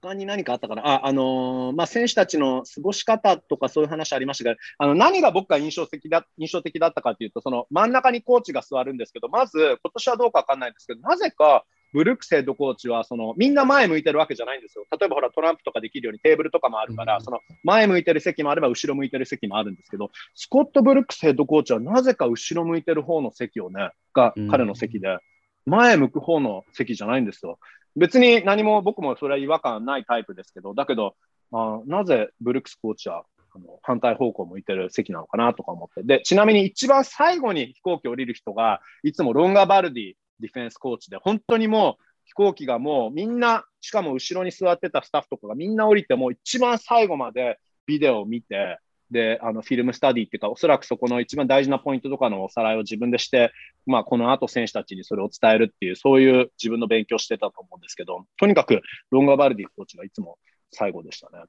[0.00, 14.84] 他に何かあったかな、あ、あのー、まあ、選手たちの過ごし方とかそういう話ありましたけど、あの何が僕が印象的だ印象的だったかというと、その真ん中にコーチが座るんですけど、まず今年はどうか分かんないんですけど、なぜかブルックスヘッドコーチはそのみんな前向いてるわけじゃないんですよ。
[14.90, 25.18] 例えばほらトランプとかできるようにテーブルとかもあるから、うん、その前向いてる席もあれば後ろ向いてる席もあるんですけど、スコット・ブルックスヘッドコーチはなぜか後ろ向いてる方の席をね、が彼の席で、
[25.66, 27.58] 前向く方の席じゃないんですよ。
[27.96, 31.14] 別に何も僕もそれは違和感ないタイプですけど、だけど、
[31.52, 33.24] あなぜブルックスコーチは
[33.54, 36.02] あの反対方向向いてる席なのかなとか思って。
[36.02, 48.78] で、ちなみに一番最後に飛行機降りる人が、いつもロンガ・バルディディフェンスコーチで、本当にもう飛行機がもうみんな、しかも後ろに座ってたスタッフとかがみんな降りて、もう一番最後までビデオを見て、
[49.10, 53.52] で、あのフィルムスタディっていうか、おそらくそこの一番大事なポイントとかのおさらいを自分でして、
[53.86, 60.38] まあ、この後選手たちにそれを伝えるっていう、そういう自分の勉強してたと思うんですけど、とにかくロンガバルディコーチがいつも
[60.70, 61.44] 最後でしたね。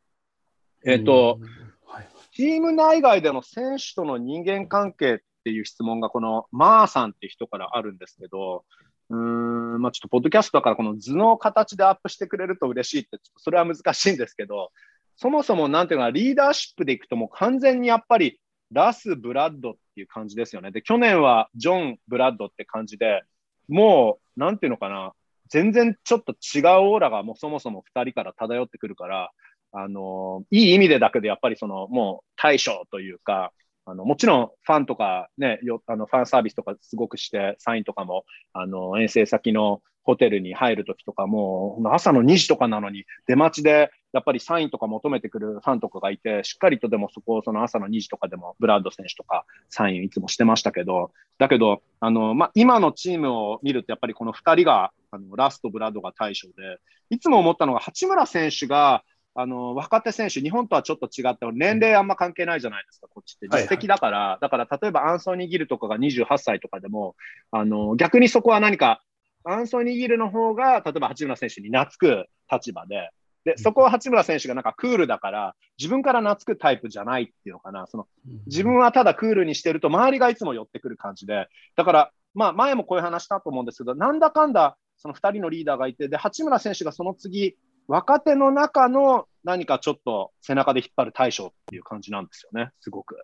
[0.86, 1.40] えっ、ー、と、
[1.86, 8.66] はい、チーム内外での選手との人間関係っっていう質問が、このマーさんっていう人からあるんですけど、
[9.10, 14.72] うん、まあ、ちょっとポッドキャストだからこの図の形でアップしてくれると嬉しいって、ちょっとそれは難しいんですけど、
[15.16, 18.40] そもそもなんていうのか、リーダーシップでいくともう完全にやっぱり
[18.72, 20.72] ラス・ブラッドっていう感じですよね。
[20.72, 23.24] で、去年はジョン・ブラッドって感じで、
[23.68, 25.14] もう、なんていうのかな、
[25.50, 29.32] 全然ちょっと違うオーラがもうそもそも2人から漂ってくるから、
[29.72, 33.52] あのいい意味でだけでやっぱりそのもう対処というか、
[33.90, 56.80] あのもちろんファンとかね、よあのファンサービスとかすごくして、サインとかもあの遠征先のホテルに入るときとかも、朝の2時とかなのに、出待ちでやっぱりサインとか求めてくるファンとかがいて、しっかりとでもそこをその朝の2時とかでもブラッド選手とかサインいつもしてましたけど、だけど、あのまあ、今のチームを見ると、やっぱりこの2人が、あのラスト、ブラッドが対象で、
[57.10, 59.04] いつも思ったのが、八村選手が
[59.42, 63.48] あの若手選手、日本とはちょっと違って、年齢あんま関係ないじゃないですか、こっちって。
[63.48, 67.16] 実績だから、はいはい、だから例えばアンソニー・ギルとかが28歳とかでも、
[67.50, 69.02] あの逆にそこは何か、
[69.46, 73.12] アンソニー・ギルの方が、例えば八村選手に懐く立場で、
[73.46, 78.08] でそこは八村選手がなんかクールだから、自分から懐くタイプじゃないっていうのかな、その
[78.48, 87.56] 自分はただクールにしてると、周りがいつも寄ってくる感じで、だから、まあ、前もこういう話したと思うんですけど、なんだかんだその2人のリーダーがいて、で八村選手がその次、
[87.88, 93.18] 若手の中の何かちょっと背中で引っ張る対象っていう感じなんですよね、すごく。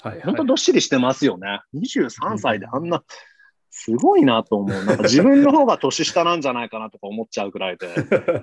[0.00, 1.60] はい、本当どっしりしてますよね。
[1.74, 3.02] 23歳であんな、
[3.70, 4.68] すごいなと思う。
[4.84, 7.88] なんか自分の方が年下なんじゃないかなとか思っちゃうぐらいで、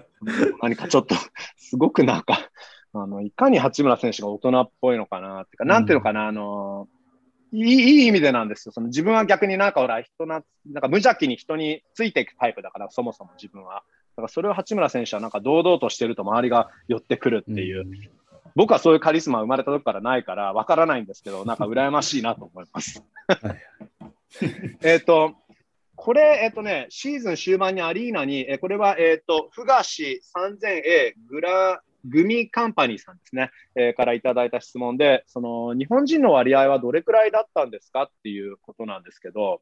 [0.62, 1.16] 何かちょっと、
[1.58, 2.50] すごくなんか、
[2.94, 6.88] あのいかに八村選手が大人っぽいのかなっていうか、なんていうのかな、あの
[7.52, 8.72] いいいい意味でなんですよ。
[8.72, 13.84] その自分は逆になんかほら、人な、なんか無邪気に人についていくタイプだから、そもそも自分は。
[14.16, 17.92] だからそれを八村選手はなんか堂々としてると周りが寄ってくるっていう、うん、
[18.56, 23.04] 僕はそういうカリスマ生まれた時からないからわからないんですけど、なんか羨ましいなと思います。
[24.84, 25.36] えっと、
[25.96, 39.62] これ、えっ、とね、シーズン終盤にアリーナに、えこれは、えっ、と、ふがし 3000A グラグミカンパニーさんですね、えー、からいただいた質問で、その日本人の割合はどれくらいだったんですかっていうことなんですけど、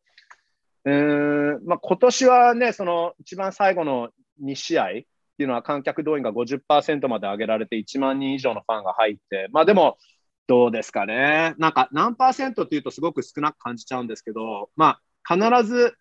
[0.86, 4.10] えーまあ、今年はね、その一番最後の
[4.42, 5.06] 2試合って
[5.40, 9.98] いうのは観客動員が50%まで上げられて1万人以上のファンが入って、まあでも、
[10.48, 11.56] どうですかね。
[11.60, 15.96] なんか何パーセントっていうとすごく少なく感じちゃうんですけど、まあ必ず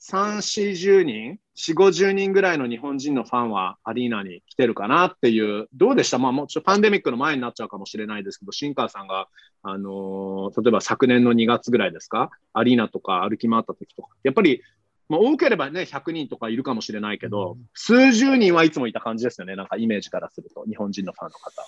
[0.00, 6.18] 3、40人、4、50人ぐらいの日本人のファンはアリーナに来てるかなっていう、どうでした？
[6.18, 9.26] まあもうちょっとパンデミックの前になっちゃうかもしれないですけど、新川さんが、
[9.62, 14.62] あのー、例えば昨年の2月ぐらいですか、アリーナとか歩き回った時とか、やっぱり、
[15.08, 21.62] まあ、多ければね、100人とかいるかもしれないけど、うん、数十人はいつもいた感じですよね、なんかイメージからすると、日本人のファンの方。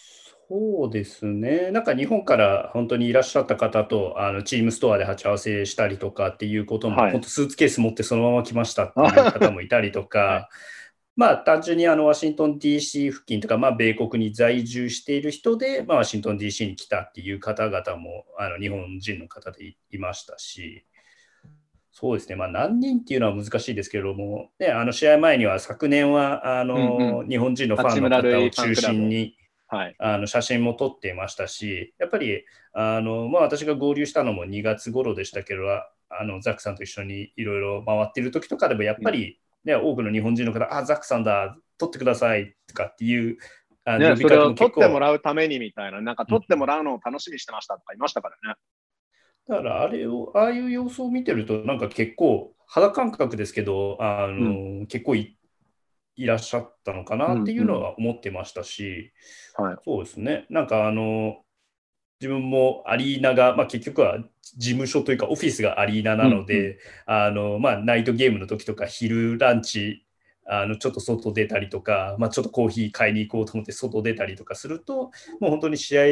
[0.50, 1.70] そうですね。
[1.70, 10.48] なんか日本から本当にいらっしゃった方とあのチームストアで鉢合わせしたりとかっていうことも、はい、本当スーツケース持ってそのまま来ましたっていう方もいたりとか、 はい、
[11.16, 20.86] まあ単純にあのワシントン DC 付近とか、まあ、米国に在住している人で、まあ、ワシントン DC に来たっていう方々もあの日本人の方でいましたし、
[22.00, 29.34] そうですね、まあ、何人っていうのは難しいですけれども、ね、あの試合前には昨年はあの、うんうん、日本人のファンの方を中心に。
[29.70, 32.42] はい、あの写真も撮っていましたし、やっぱり
[32.72, 43.36] あの、まあ、私が合流したのも2月頃でしたけど、あのザックさんと一緒にいろいろ回っている時とかでも、やっぱり、ね、うん、多くの日本人の方、あ、ザックさんだ、撮ってくださいとかっていう。
[43.84, 48.56] あね、それを撮ってもらうためにみたいな、なんか撮ってもらうのを楽しみにしてましたとかいましたからね。
[49.48, 54.32] だからあれを、ああいう様子を見てると、なんか結構、肌感覚ですけど、あの、う
[54.82, 55.38] ん、結構い
[56.16, 59.12] いらっしゃったのかなっていうのは思ってましたし、
[59.58, 61.38] うんうん、はい、そうですね、なんかあの、
[62.20, 64.18] 自分もアリーナが、まあ、結局は
[64.56, 66.76] 事務所というかオフィスがアリーナなので、うんうん、
[67.06, 70.04] あのまあ、ナイトゲームの時とか昼ランチ
[70.50, 75.10] あのちょっと外出たりとか、まあ、ちょっとコーヒー買いに行こうと思って外出たりとかすると
[75.40, 76.02] もう本当に試合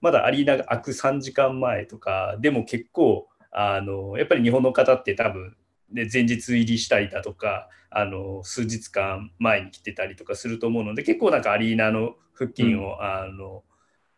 [0.00, 5.56] まだアリーナが開く3時間前とかでも結構あのやっぱり日本の方って多分
[5.92, 13.62] で前日入りしたりだとかあの数日間前に来てたりとかすると思うので結構なんかアリーナの付近を、うん、あの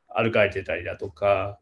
[0.09, 1.59] 歩かれてたりだとか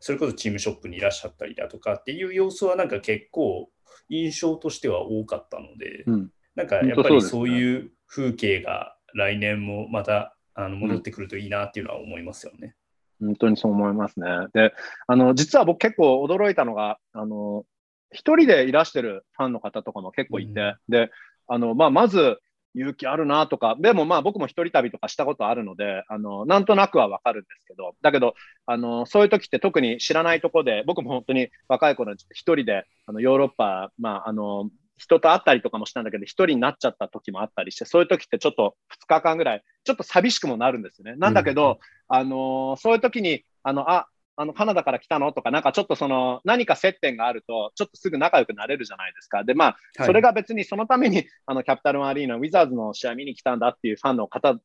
[0.00, 3.70] それこそチームショップにいらっしゃったりだとかっていう様子はなんか結構
[4.08, 12.74] 印象としては多かったので、うん、なんかやっぱりそういう風景が来年もまたあの戻ってくるといいなっていうのは思いますよね。
[13.20, 14.26] 本当にそう思いますね。
[14.52, 14.74] で、
[15.06, 17.64] あの実は僕結構驚いたのが、あの
[18.10, 21.10] 一人でいらしてるファンの方とかも結構いて、うん、で、
[21.48, 22.38] あの、まあ、まず
[22.74, 28.34] 勇気あるなとか、でもまあ僕も一人旅とかしたことあるので、あの、なんとなくはわかるんですけど、だけど、
[28.66, 41.16] あの、そういう時って特に知らないとこで、僕も本当に若い頃一人で、あの、ヨーロッパ、まあ、あの、人と会ったりとかもしたんだけど、一人になっちゃった時もあったりして、そういう時ってちょっと2日間ぐらい、ちょっと寂しくもなるんですよね。
[41.16, 41.78] なんだけど、
[42.10, 44.06] うん、あのそういう時に、あの、あ、
[44.36, 45.32] あの、カナダから来たの？
[45.32, 49.44] とか、なんかちょっとその、何か接点があると、ちょっとすぐ仲良くなれるじゃないですか。
[49.44, 54.58] で、まあ、それが別にそのために、 あの、キャピタルアリーナ、ウィザーズの試合見に来たんだっていうファンの方、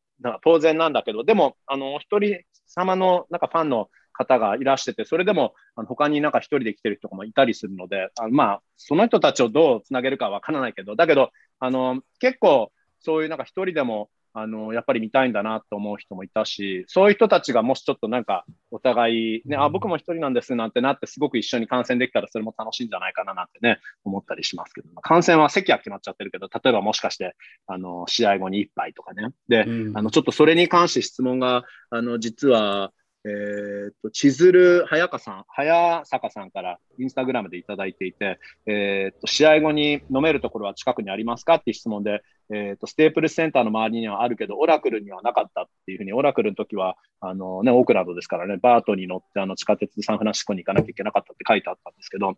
[0.44, 27.36] 当然なんだけど、でも、あの、一人様の、なんかファンの方がいらしてて、それでも、あの他になんか一人で来てる人とかもいたりするので、あまあ、その人たちをどうつなげるかわからないけど、だけど、あの、結構、そういうなんか一人でも、あの、やっぱり見たいんだなと思う人もいたし、そういう人たちがもしちょっとなんか、お互い、ね、あ、僕も一人なんですなんてなって、すごく一緒に観戦できたらそれも楽しいんじゃないかななんてね、思ったりしますけど、観戦は席は決まっちゃってるけど、例えばもしかして、
[27.66, 29.30] あの、試合後に一杯とかね。
[29.48, 32.92] で、うん、あの、ちょっとそれに関して質問が、あの、実は、
[33.28, 42.24] えっ、と、千鶴早香さん、早坂さんからインスタグラムでいただいていて、えっ、と、試合後に飲めるところは近くにありますかっていう質問で、
[42.54, 52.38] えっ、と、ステープルセンターの周りにはあるけど、オラクルにはなかったっていうふうに、オラクルの時は、あのね、オークランドですからね、バートに乗ってあの地下鉄でサンフランシスコに行かなきゃいけなかったって書いてあったんですけど、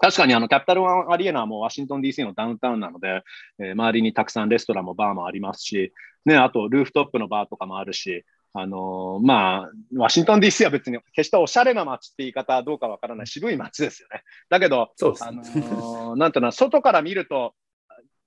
[0.00, 3.22] 確かにあのキャピタルワンアリーナはもうワシントン DC のダウンタウンなので、
[3.58, 5.92] えー、周りにたくさんレストランもバーもありますし、
[6.24, 8.24] ね、あとルーフトップのバーとかもあるし、
[8.60, 14.22] あのー、まあ、ワシントン DC は別に決しておしゃれな街って言い方はどうかわからない渋い街ですよね。
[14.50, 17.54] だけど、そうですあのー、なんていうの、外から見ると、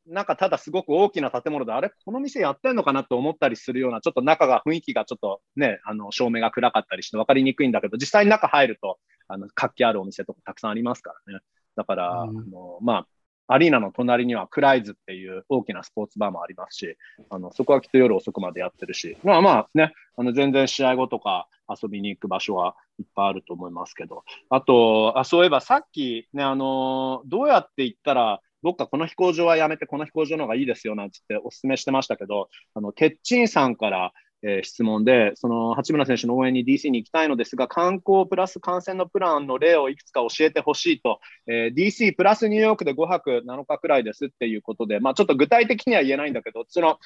[0.07, 11.39] なんかただすごく大きな建物で、あれ、この店やってんのかなと思ったりするような、ちょっと中が雰囲気がちょっとね、あの照明が暗かったりして分かりにくいんだけど、実際に中入ると、あの活気あるお店とかたくさんありますからね。
[11.75, 13.07] だから、うん、あのまあ、
[13.53, 16.97] アリーナの隣にはクライズっていう大きなスポーツバーもありますし、
[17.29, 46.99] あのそこはきっと夜遅くまでやってるし、まあまあね、あの全然試合後とか遊びに行く場所はいっぱいあると思いますけど、あと、あそういえばさっきね、あのどうやって行ったら、どっかこの飛行場はやめてこの飛行場の方がいいですよなんつってお勧めしてましたけど、あの、てっちんさんからえー、質問で、その八村選手の応援に DC に行きたいのですが、観光プラス観戦のプランの例をいくつか教えてほしいと、えー、DC プラスニューヨークで5泊7日くらいですっていうことで、まあ、ちょっと具体的には言えないんだけど、その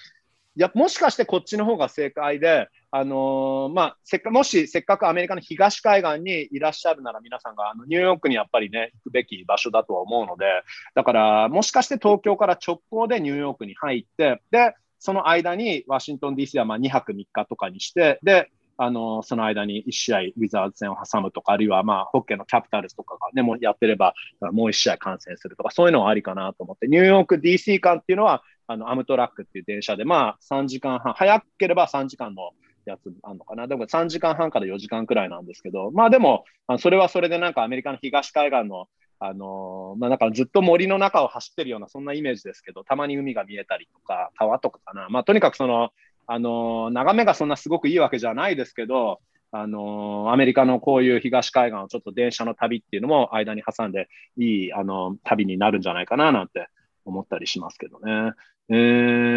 [0.57, 10.45] いやもしかしてこっちの方が正解で、あのー、まあ、せっかもしせっかくアメリカの東海岸にいらっしゃるなら皆さんがあのニューヨークにやっぱりね、行くべき場所だとは思うので、
[10.94, 32.52] だからもしかして東京から直行でニューヨークに入って、で、その間にワシントン DC はまあ2泊3日とかにして、で、あの、その間に1試合ウィザーズ戦を挟むとか、あるいはまあ、ホッケーのキャピタルズとかがね、もやってれば、もう1試合観戦するとか、そういうのはありかなと思って、ニューヨーク DC 間っていうのは、あの、アムトラックっていう電車で、まあ、3時間半、早ければ3時間の
[32.86, 33.68] やつあるのかな。
[33.68, 36.44] でも3時間半から4時間くらいなんですけど、まあでも、
[36.80, 38.88] それはそれでなんかアメリカの東海岸の、
[39.20, 45.08] あのー、まあなんかずっと森の中を走ってるようなそんなイメージですけど、たまに海が見えたりとか、川とかかな。
[45.10, 45.92] まあとにかくその、
[46.28, 49.22] あの、眺めがそんなすごくいいわけじゃないですけど、
[49.52, 56.68] あの、アメリカのこういう東海岸をちょっと電車の旅っていうのも間に挟んでいい、あの旅になるんじゃないかななんて
[57.06, 58.34] 思ったりしますけどね。
[58.68, 58.74] え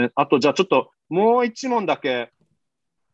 [0.06, 2.32] ー、あとじゃあちょっともう一問だけ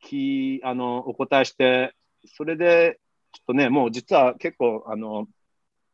[0.01, 1.95] きあのお答えして、
[2.27, 3.01] それで、
[3.33, 5.27] ちょっとね、もう実は結構、あの、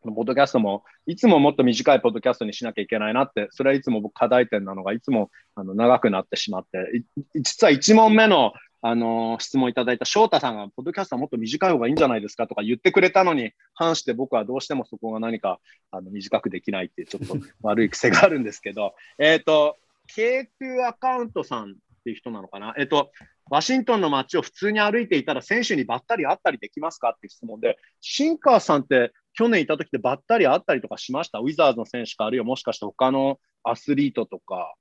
[0.02, 7.02] ポッドキャストも、いつももっと短いポッドキャストにしなきゃいけないなって、それはいつも僕課題点なのが、いつもあの長くなってしまって、
[7.34, 8.52] 実は1問目の
[8.82, 15.60] あの質問いただいた翔太さんが、ポッドキャストはもっと短い方がいいんじゃないですかとか言ってくれたのに反して僕はどうしてもそこが何か
[15.90, 19.76] あの短くできないっていうちょっと悪い癖があるんですけど、えっと、
[20.16, 21.74] K2 アカウントさんっ
[22.04, 22.72] ていう人なのかな？
[22.78, 23.12] えっと、
[23.50, 31.40] ワシントンの街を普通に歩いていたら選手にばったり会ったりできますかって質問で、シンカーさんって去年いた時ってばったり会ったりとかしました？
[31.40, 34.74] ウィザーズの選手か、あるいはもしかして他のアスリートとか。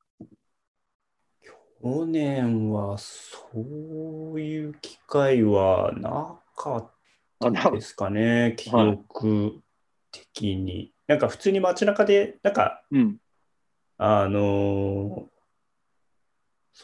[1.82, 6.91] 去年はそういう機会はなかっ
[7.40, 9.62] たですかね、記憶
[10.12, 10.74] 的に。
[10.74, 13.18] はい、なんか普通に街中で、なんか、うん、
[13.98, 15.39] あのー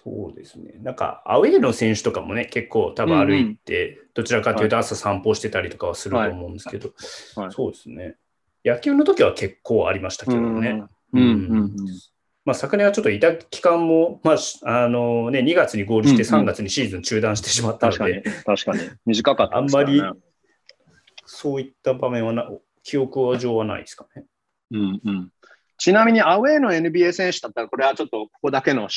[0.04, 0.74] そうですね。
[0.82, 8.18] なんか、アウェイの選手とかもね、結構多分歩いて、うんうん、どちらかというと朝散歩してたりとかはすると思うんですけど、はいはい、そうですね。
[8.66, 10.84] 野球の時は結構ありましたけどね。
[11.14, 11.76] うん、うん、
[12.44, 19.00] まあ、昨年はちょっといた期間も、まあ、あのね、2月にゴールして3月にシーズン中断してしまったので、うんうん、確かに、確かに。
[19.06, 20.02] 短かった、ね、あんまり、
[21.26, 22.52] そういった場面はな、
[22.84, 24.26] 記憶上はないですかね。
[24.72, 25.32] うんうん。
[25.78, 28.88] ちなみにアウェイの NBA 選手だったら、これはちょっとここだけの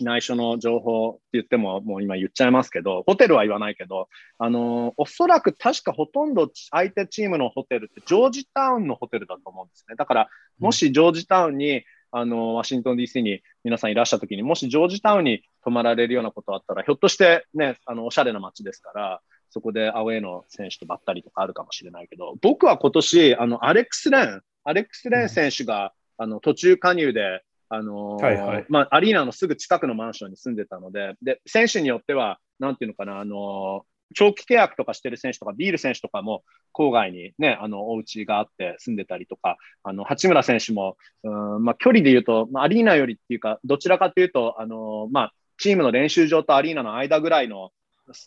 [0.00, 4.08] 内緒の情報って言っても、もう今言っちゃいますけど、ホテルは言わないけど、
[4.38, 9.96] あのおそらく確かほとんど相手チームのホテルってジョージタウンのホテルだと思うんですね。
[9.96, 10.28] だから、
[10.58, 19.20] もしジョージタウンに、あのワシントン DC に皆さんいらっしゃった時に、もしジョージタウンに泊まられるようなことあったら、ひょっとしてね、あのおしゃれな街ですから、
[19.50, 36.42] そこでアウェイの選手とばったりとかあるかもしれないけど、僕は今年、あのアレックス・レン、アレックス・レン選手が、あの途中加入で、あのーはいはい、まあ、アリーナのすぐ近くのマンションに住んでたので、で選手によっては、なんていうのかな、あのー、長期契約とかしてる選手とか、ビール選手とかも
[36.74, 47.70] 郊外にね、あの、お家があって住んでたりとか、あの、八村選手も、うんまあ、距離で言うと、まあ、アリーナよりっていうか、どちらかというと、あのー、まあ、チームの練習場とアリーナの間ぐらいの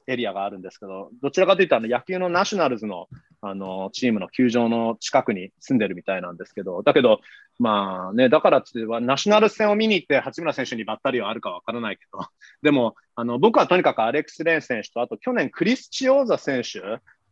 [0.08, 3.08] エリアがあるんですけど、どちらかというとあの野球のナショナルズの
[3.42, 7.22] あのチームの球場の近くに住んでるみたいなんですけど、だけど、
[7.60, 12.20] まあね、だからってはナショナルズ戦を見に行って八村選手にばったりはあるかわからないけど、
[12.62, 16.82] でもあの僕はとにかくアレックス・レーン選手と、あと去年クリスチオーザ選手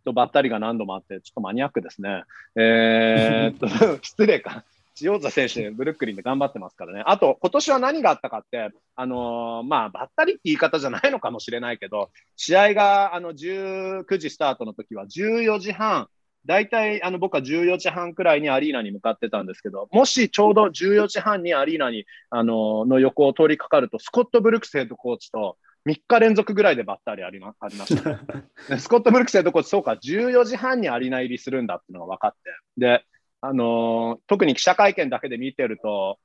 [0.05, 2.23] とばったりが何度もあって、ちょっとマニアックですね。
[2.55, 4.63] えー、っと、 失礼か。
[5.01, 7.03] 塩田選手、ブルックリンで頑張ってますからね。
[7.05, 16.07] あと、今年は何があったかって、あのー、まあ、ばったりって言い方じゃないのかもしれないけど、試合があの19時スタートの時は14時半、
[16.45, 25.57] 大体あの僕は14時半くらいにアリーナに向かってたんですけど、もしちょうど14時半にアリーナにあのの横を通りかかると、スコット・ブルックスヘッドコーチと
[25.87, 28.19] 3日連続ぐらいでばったりありまありました、
[28.79, 32.37] スコット・ブルックスヘッドコーチ、そうか、14時半にアリーナ入りするんだっていうのが分かって、
[32.77, 33.05] で、
[33.41, 36.19] あの、特に記者会見だけで見てると、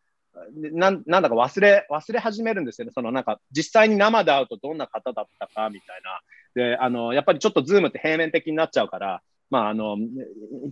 [0.73, 2.93] ななんだか忘れ、忘れ始めるんですよね。
[2.93, 6.21] そのなんか、実際に生で会うとどんな方だったかみたいな。
[6.55, 9.97] で、あの、やっぱりちょっとズームって平面的になっちゃうから、まあ、あの、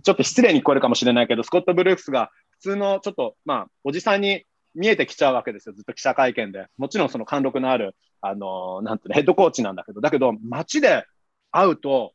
[0.03, 4.45] ちょっと失礼に聞こえるかもしれないけど、スコット・ブルークスが普通のちょっと、まあ、おじさんに
[4.75, 5.75] 見えてきちゃうわけですよ。
[5.75, 6.67] ずっと記者会見で。
[6.77, 11.05] もちろんその貫禄のある、あの、なんていうの、ヘッドコーチなんだけど、だけど、街で
[11.51, 12.13] 会うと、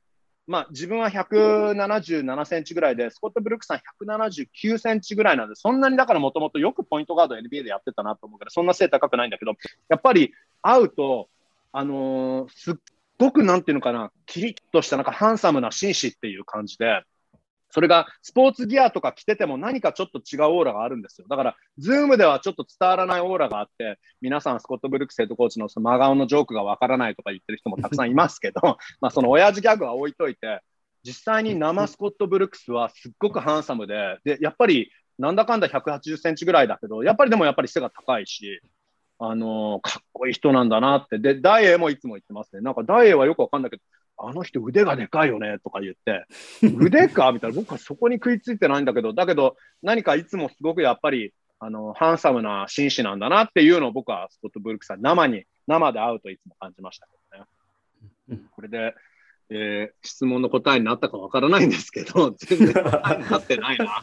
[0.48, 9.52] まあ、自分は177センチぐらいで、スコット・ブルックスさん179センチぐらいなんで、そんなにだからもともとよくポイントガード NBA でやってたなと思うから、そんな背高くないんだけど、
[9.90, 11.28] やっぱり会うと、
[11.70, 12.74] あのー、すっ
[13.18, 17.02] ごくなんていうのかな、キリッとしたなんかハンサムな紳士っていう感じで、
[17.70, 21.26] それがスポーツギアとか着てても何かちょっと違うオーラがあるんですよ。
[21.28, 28.60] だから、ズームではちょっと伝わらないオーラがあって、皆さん、スコット・ブルックスヘッドコーチのその真顔のジョークがわからないとか言ってる人もたくさんいますけど、
[29.00, 30.60] まあその親父ギャグは置いといて、
[31.04, 38.60] 実際に生スコット・ブルックスはすっごくハンサムで、で、やっぱりなんだかんだ180センチぐらいだけど、やっぱりでもやっぱり背が高いし、
[39.18, 41.18] あのー、かっこいい人なんだなって。
[41.18, 42.62] で、ダイエーもいつも言ってますね。
[42.62, 43.82] なんかダイエーはよくわかんないけど、
[44.18, 46.26] あの人腕がでかいよねとか言って、
[46.62, 47.32] 腕か？
[47.32, 57.12] みたいな、僕はそこに食いついてないんだけど、だけど何かいつもすごくやっぱり、あの、ハンサムな紳士なんだなっていうのを僕はスコット・ブルックさん生に、生で会うといつも感じましたけ
[58.28, 58.42] どね。
[58.52, 58.94] これで、
[59.50, 64.00] えー、質問の答えになったかわからないんですけど、 全然答えになってないな。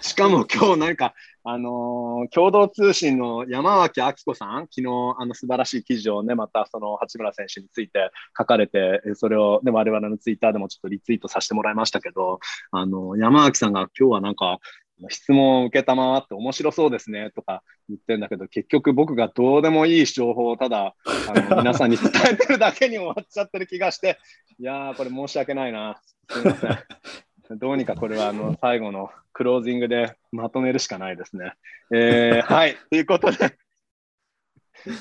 [0.00, 1.14] しかも今日なんか、
[1.44, 4.86] あのー、共同通信の山脇明子さん、昨日
[5.18, 12.40] あの素晴らしい記事をね、またその八村選手について書かれて、それを、ね、我々のツイッターでもちょっとリツイートさせてもらいましたけど、
[12.72, 14.58] あのー、山脇さんが今日はなんか、
[15.08, 20.94] 質問を受けたまわって面白そうですねとか言ってんだけど、結局僕がどうでもいい情報をただ
[21.28, 24.18] あの皆さんに伝えてるだけに終わっちゃってる気がして、
[24.58, 26.00] いやー、これ申し訳ないな。
[26.28, 26.78] すみません。
[27.58, 31.52] どうにかこれはあの最後のクロージングでまとめるしかないですね。
[31.94, 32.76] えー、 はい。
[32.90, 33.56] ということで、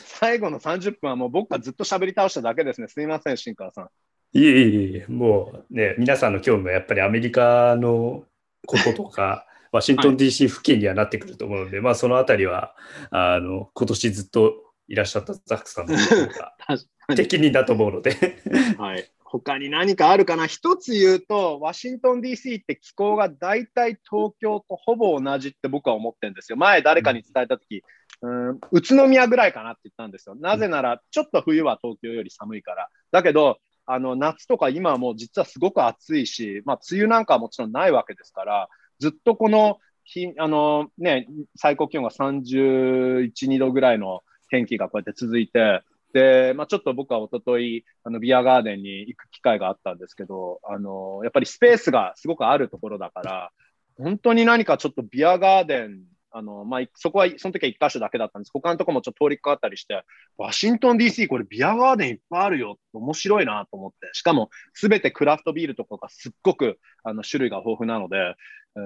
[0.06, 2.88] 最後の30分はもう僕がずっと喋り倒しただけですね。
[2.88, 3.90] すみません、新川さん。
[4.34, 8.26] いえいえいえ、もうね、皆さんの興味はやっぱりアメリカの
[8.65, 12.76] こととか、ワシントン DC 付近にはなってくると思うので、はい、まあそのあたりは、
[13.11, 14.53] あの、今年ずっと
[14.88, 18.15] いらっしゃったザックさんの 方が適任だと思うので
[18.77, 19.10] はい。
[19.30, 20.48] 他に何かあるかな？
[20.48, 26.57] 一つ言うと、ワシントン DC って気候が大体東京とほぼ同じって僕は思ってるんですよ。
[26.57, 27.84] 前誰かに伝えたとき、
[28.22, 30.35] うん、宇都宮ぐらいかなって言ったんですよ。
[30.35, 32.88] なぜなら、ちょっと冬は東京より寒いから。
[33.11, 38.69] だけど、あの夏とか今はもう実はすごく暑いし、まあ、梅雨なんかはもちろんないわけですから、
[38.99, 45.82] ずっとこの日、あのね、最高気温が31、2度ぐらいの天気がこうやって続いて、
[46.14, 53.52] で、まあ、ちょっと僕はおとといあのビアガーデンに行く機会があったんですけど、あのやっぱりスペースがすごくあるところだから、
[53.98, 55.99] 本当に何かちょっとビアガーデン、
[56.32, 58.52] あのまあ、そこは、その時は1箇所だけだったんです。
[58.54, 60.04] 他のところもちょっと通りかかったりして、
[60.38, 62.78] ワシントン DC これビアガーデンいっぱいあるよ。
[62.94, 64.10] 面白いなと思って。
[64.14, 68.36] しかも、すべてクラフトビールとかがすっごくあの種類が豊富なので、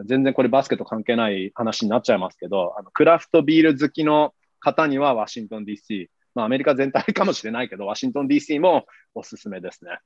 [0.05, 9.99] 全然これバスケと関係ない話になっちゃいますけど、あのクラフトビール好きの方にはワシントン DC、まあアメリカ全体かもしれないけど、ワシントン DC もおすすめですね。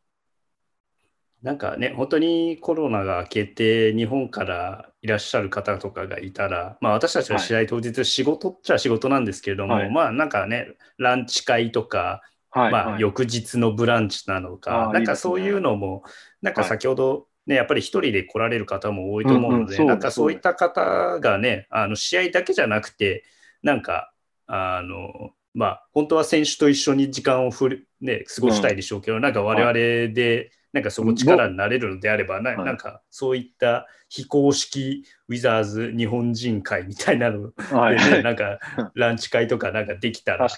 [1.45, 16.01] なんかね、本当にコロナが明けて、日本からいらっしゃる方とかがいたら、まあ、私たちの試合当日、仕事っちゃ仕事なんですけれども、はい、まあなんかね、ランチ会とか、はい、まあ、翌日のブランチなのか、なんかそういうのも、
[16.41, 23.23] なんか先ほどね、やっぱり一人で来られる方も多いと思うので、うんうん、なんかそういった方がね、あの試合だけじゃなくて、
[23.61, 24.11] なんか、
[24.47, 29.73] あの、まあ、本当は選手と一緒に時間をふる、ね、過ごしたいでしょうけど、うん、なんか我々
[30.13, 38.59] で、なんかそこ力になれるのであれば、ななんかそういった非公式ウィザーズ日本人会みたいなので、ね、はい、なんか
[38.93, 40.49] ランチ会とかなんかできたら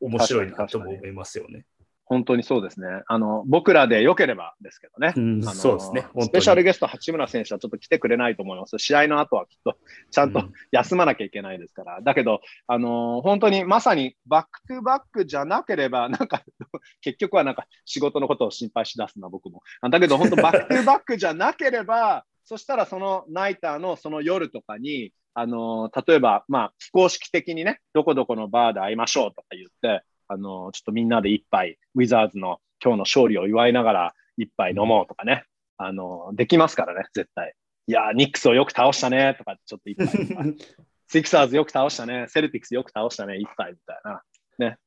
[0.00, 1.66] 面白いなと思いますよね。
[2.10, 2.88] 本当にそうですね。
[3.06, 5.14] あの、僕らで良ければですけどね。
[5.16, 6.08] うん、あのそうですね。
[6.18, 8.80] スペシャルゲスト、八村選手はちょっと来てくれないと思います。
[8.80, 9.76] 試合の後はきっと、
[10.10, 10.42] ちゃんと
[10.72, 11.98] 休まなきゃいけないですから。
[11.98, 16.42] うん、だけど、あの本当にまさにバックトゥバックじゃなければ、なんか、
[17.00, 19.62] 結局はなんか仕事のことを心配しだすな、僕も。
[19.88, 35.44] だけど、本当バックトゥバックじゃなければ、そしたらそのナイターのその夜とかに、あの例えば、まあ、非公式的にね、どこどこのバーで会いましょうとか言って、あの、ちょっとみんなで一杯、ウィザーズの今日の勝利を祝いながら一杯飲もうとかね、
[35.76, 37.54] あの、できますからね、絶対。
[37.88, 40.06] いやニックスをよく倒したねとか、ちょっと一杯
[41.10, 44.22] シクサーズよく倒したね、セルティックスよく倒したね、一杯みたいな。
[44.58, 44.78] ね。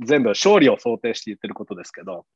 [0.00, 2.26] 全部勝利を想定して言ってることですけど、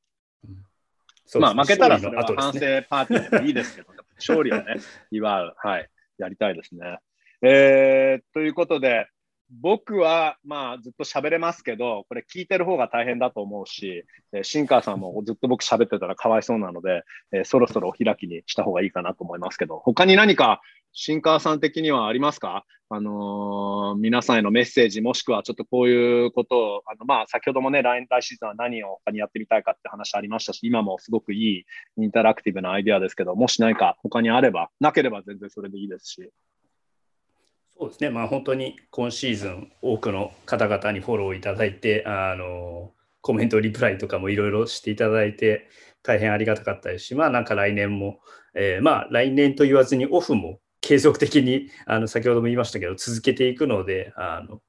[0.44, 4.76] うん、まあ負けたらそれは反省パーティーでもいいですけど、ね、 勝利をね、
[5.10, 6.98] 祝う、はい、やりたいですね。
[7.42, 9.08] えー、ということで、
[9.50, 20.60] 僕は、まあ、ずっと喋れますけど、これ聞いてる方が大変だと思うし、えー、シンカーさんもずっと僕喋ってたらかわいそうなので、えー、そろそろお開きにした方がいいかなと思いますけど、他に何か
[20.92, 22.64] シンカーさん的にはありますか？
[22.88, 31.64] あのー、皆さんへのメッセージ、もしくはちょっとこういうことを、あのまあ、先ほどもね来、来シーズンは何を他にやってみたいかって話ありましたし、今もすごくいい
[31.98, 36.30] インタラクティブなアイデアですけど、もし何か他にあれば、なければ全然それでいいですし。
[37.78, 45.68] そうですね、まあ、本当に今シーズン、多くの方々にフォローいただいて、あのコメント、リプライとかもいろいろしていただいて、
[46.02, 48.20] 大変ありがたかったですし、まあ、なんか来年も、
[48.54, 54.60] えー、まあ来年と言わずにオフも継続的にあの先ほども言いましたけど続けていくのであの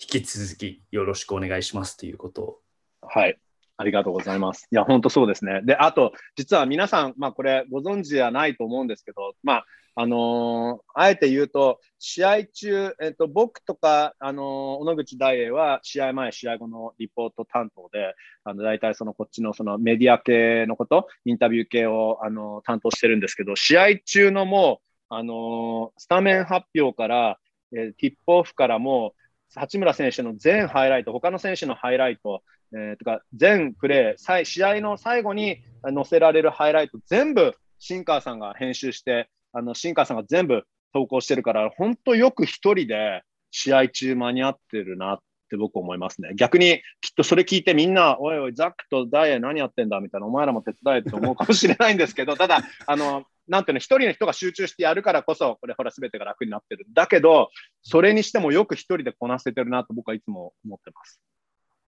[0.00, 2.58] 引き続きよろしくお願いしますということを。
[3.02, 3.38] はい。
[3.78, 4.66] ありがとうございます。
[4.72, 5.60] いや、本当そうですね。
[5.62, 9.66] で、あと、実は皆さん、まあ、これご存知ではないと思うんですけど、まあ、
[9.98, 14.44] あのー、あえて言うと、試合中、えっと、僕とか、あのー、
[14.80, 18.14] 小野口大栄は試合前、試合後のリポート担当で、
[18.44, 27.38] あの大体そのこっちのそのメディア系のこと、インタビュー系を、あのー、担当してるんですけど、試合中のもう、あのスタメン発表から、
[27.72, 29.14] えティップオフからも、
[29.54, 32.42] 八村選手の全ハイライト、他の選手のハイライト、
[32.74, 45.18] えー、とか全プレー、試合の最後に載せられるハイライト、全部シンカーさんが編集して、あのシンカーさんが全部投稿してるから、本当よく一人で試合中間に合ってるなっ
[45.48, 46.32] て僕思いますね。
[46.34, 56.84] 逆にきっとそれ聞いてみんな、おいおい、ザックとダイヤ何やってんだみたいな、お前らも手伝えって思うかもしれないんですけど、 ただ、あの、なんていうの、一人の人が集中してやるからこそ、これほら全てが楽になってる。
[56.92, 57.50] だけど、
[57.82, 61.20] それにしてもよく一人でこなせてるなと僕はいつも思ってます。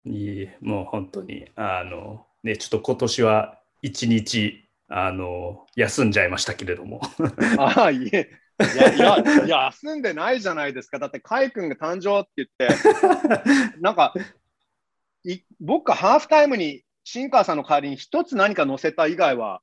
[0.06, 7.00] いいもう本当に、あの、ね、ちょっと今年は一日、あの、休んじゃいましたけれども。
[7.58, 8.30] ああ、いえ。
[8.60, 10.98] いやいや、いや休んでないじゃないですか。
[10.98, 12.68] だって、カイ君が誕生って言って、
[13.80, 14.14] なんか、
[15.24, 19.60] い僕がハーフタイムにシンカーさんの代わりに一つ何か載せた以外は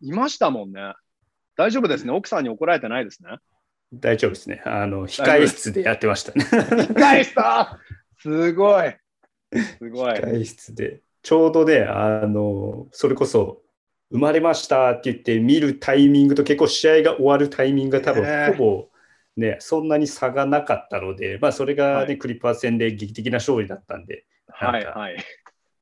[0.00, 0.94] いましたもんね。
[1.56, 2.12] 大丈夫ですね。
[2.12, 3.38] 奥さんに怒られてないですね。
[3.92, 4.62] 大丈夫ですね。
[4.66, 6.44] あの、控え室でやってましたね。
[6.44, 7.34] 控え室？
[8.18, 8.96] すごい。
[9.78, 10.12] すごい。
[10.14, 11.02] 控え室で。
[11.22, 13.62] ちょうどね、あの、それこそ、
[14.14, 18.88] 生まれましたって言って見るタイミングと結構試合が終わるタイミングが多分、ほぼ、
[19.36, 25.16] ね、そんなに差がなかったので、まあ、それがね、はい、クリッパー戦で劇的な勝利だったんで、はいはい、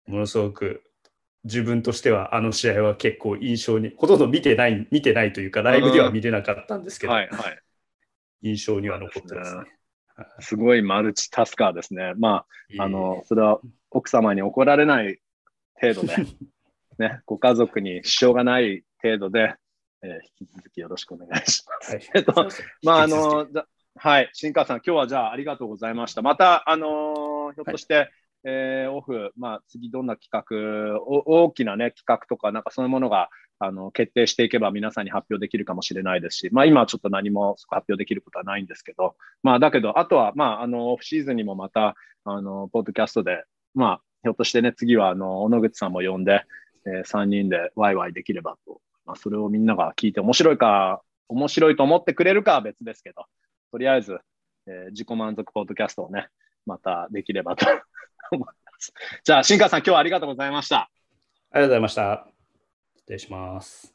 [0.07, 0.83] ものすごく
[1.45, 7.59] 自分としてはあの試合は結構印象に、ほとんど見てない、見てないというか、ライブでは見れなかったんですけど、はいはい、
[8.41, 9.65] 印象には残ってますね。
[10.41, 12.15] すごいマルチタスカーですね。
[12.17, 12.47] ま
[12.79, 13.61] あ、あの、それは
[13.91, 15.19] 奥様に怒られない
[15.75, 16.17] 程度で、
[16.99, 19.55] ね、ご家族に支障がない程度で、
[20.03, 20.11] えー、
[20.41, 21.93] 引き続きよろしくお願いします。
[21.93, 22.49] はい、えっと、
[22.83, 23.47] まあ、あの、
[23.97, 26.23] はい、新川さん、今日はじゃあありがとうございました。
[26.23, 28.11] また、あのー、ひょっとして、はい。
[28.45, 39.15] えー、オフ、まあ、次どんな企画、大きな、ね、企画とか、なんかそういうものがあの決定していけば皆さんに発表できるかもしれないですし、まあ、今はちょっと何も発表できることはないんですけど、
[39.45, 41.95] まあ、だけど、あとは、まあ、あのオフシーズンにもまた、
[42.25, 43.45] あのポッドキャストで、
[43.75, 46.45] まあ、ひょっとしてね、次はあの小野口さんも呼んで、
[46.87, 53.25] えー、3人でワイワイできればと、まあ、それをみんなが聞いて面白いか、面白いと思ってくれるかは別ですけど、
[53.71, 54.19] とりあえず、
[54.67, 56.29] えー、自己満足ポッドキャストをね、
[56.67, 57.67] またできればと
[58.33, 58.93] 思います。
[59.25, 60.91] じゃあ、新川さん、今日はありがとうございました。
[61.51, 62.29] ありがとうございました。
[62.97, 63.95] 失礼します。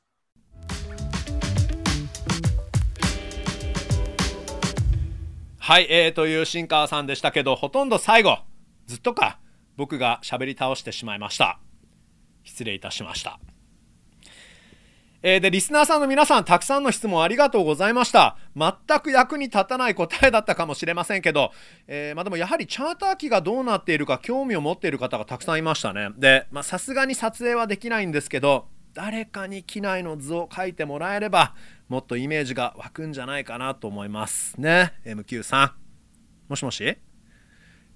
[5.59, 8.39] はい、えー、という新川さんでしたけど、ほとんど最後、
[8.85, 9.39] ずっとか、
[9.75, 11.59] 僕が喋り倒してしまいました。
[12.47, 13.39] 失礼いたしました。
[15.23, 18.37] えー、で、リスナーさんの皆さん、たくさんの質問ありがとうございました。
[18.55, 21.51] 全く役に立たない答えだったかもしれませんけど、
[21.87, 26.09] えー、まあ、でもやはりチャーター機がどうなっているか興味を持っている方がたくさんいましたね。
[26.17, 31.55] で、まさすがに撮影はできないんですけど、誰かに機内の図を書いてもらえれば、
[31.89, 34.59] もっとイメージが湧くんじゃないかなと思います。
[34.59, 35.71] ね、MQ さん。
[36.47, 36.97] もしもし？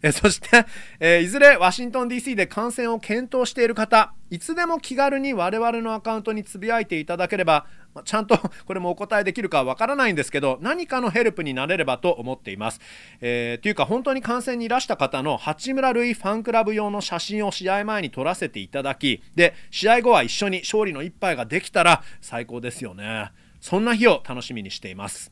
[0.04, 0.66] えそして、
[1.00, 12.82] えー、いずれワシントン DC で観戦を検討している方、いつでも気軽に我々のアカウントにつぶやいていただければ、まあ、ちゃんと これもお答えできるかわからないんですけど、何かのヘルプになれればと思っています。
[13.22, 23.32] えー、というか、本当に観戦にいらした方の八村塁ファンクラブ用の写真を試合前に撮らせていただき、で、試合後は一緒に勝利の一杯ができたら最高ですよね。
[23.60, 25.32] そんな日を楽しみにしています。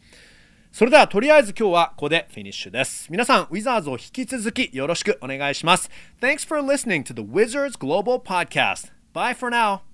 [0.71, 3.07] それではとりあえず今日はここでフィニッシュです。
[3.09, 5.89] 皆さん、ウィザーズを引き続きよろしくお願いします。
[6.21, 8.91] Thanks for listening to the Wizards Global Podcast.
[9.13, 9.88] Bye for now.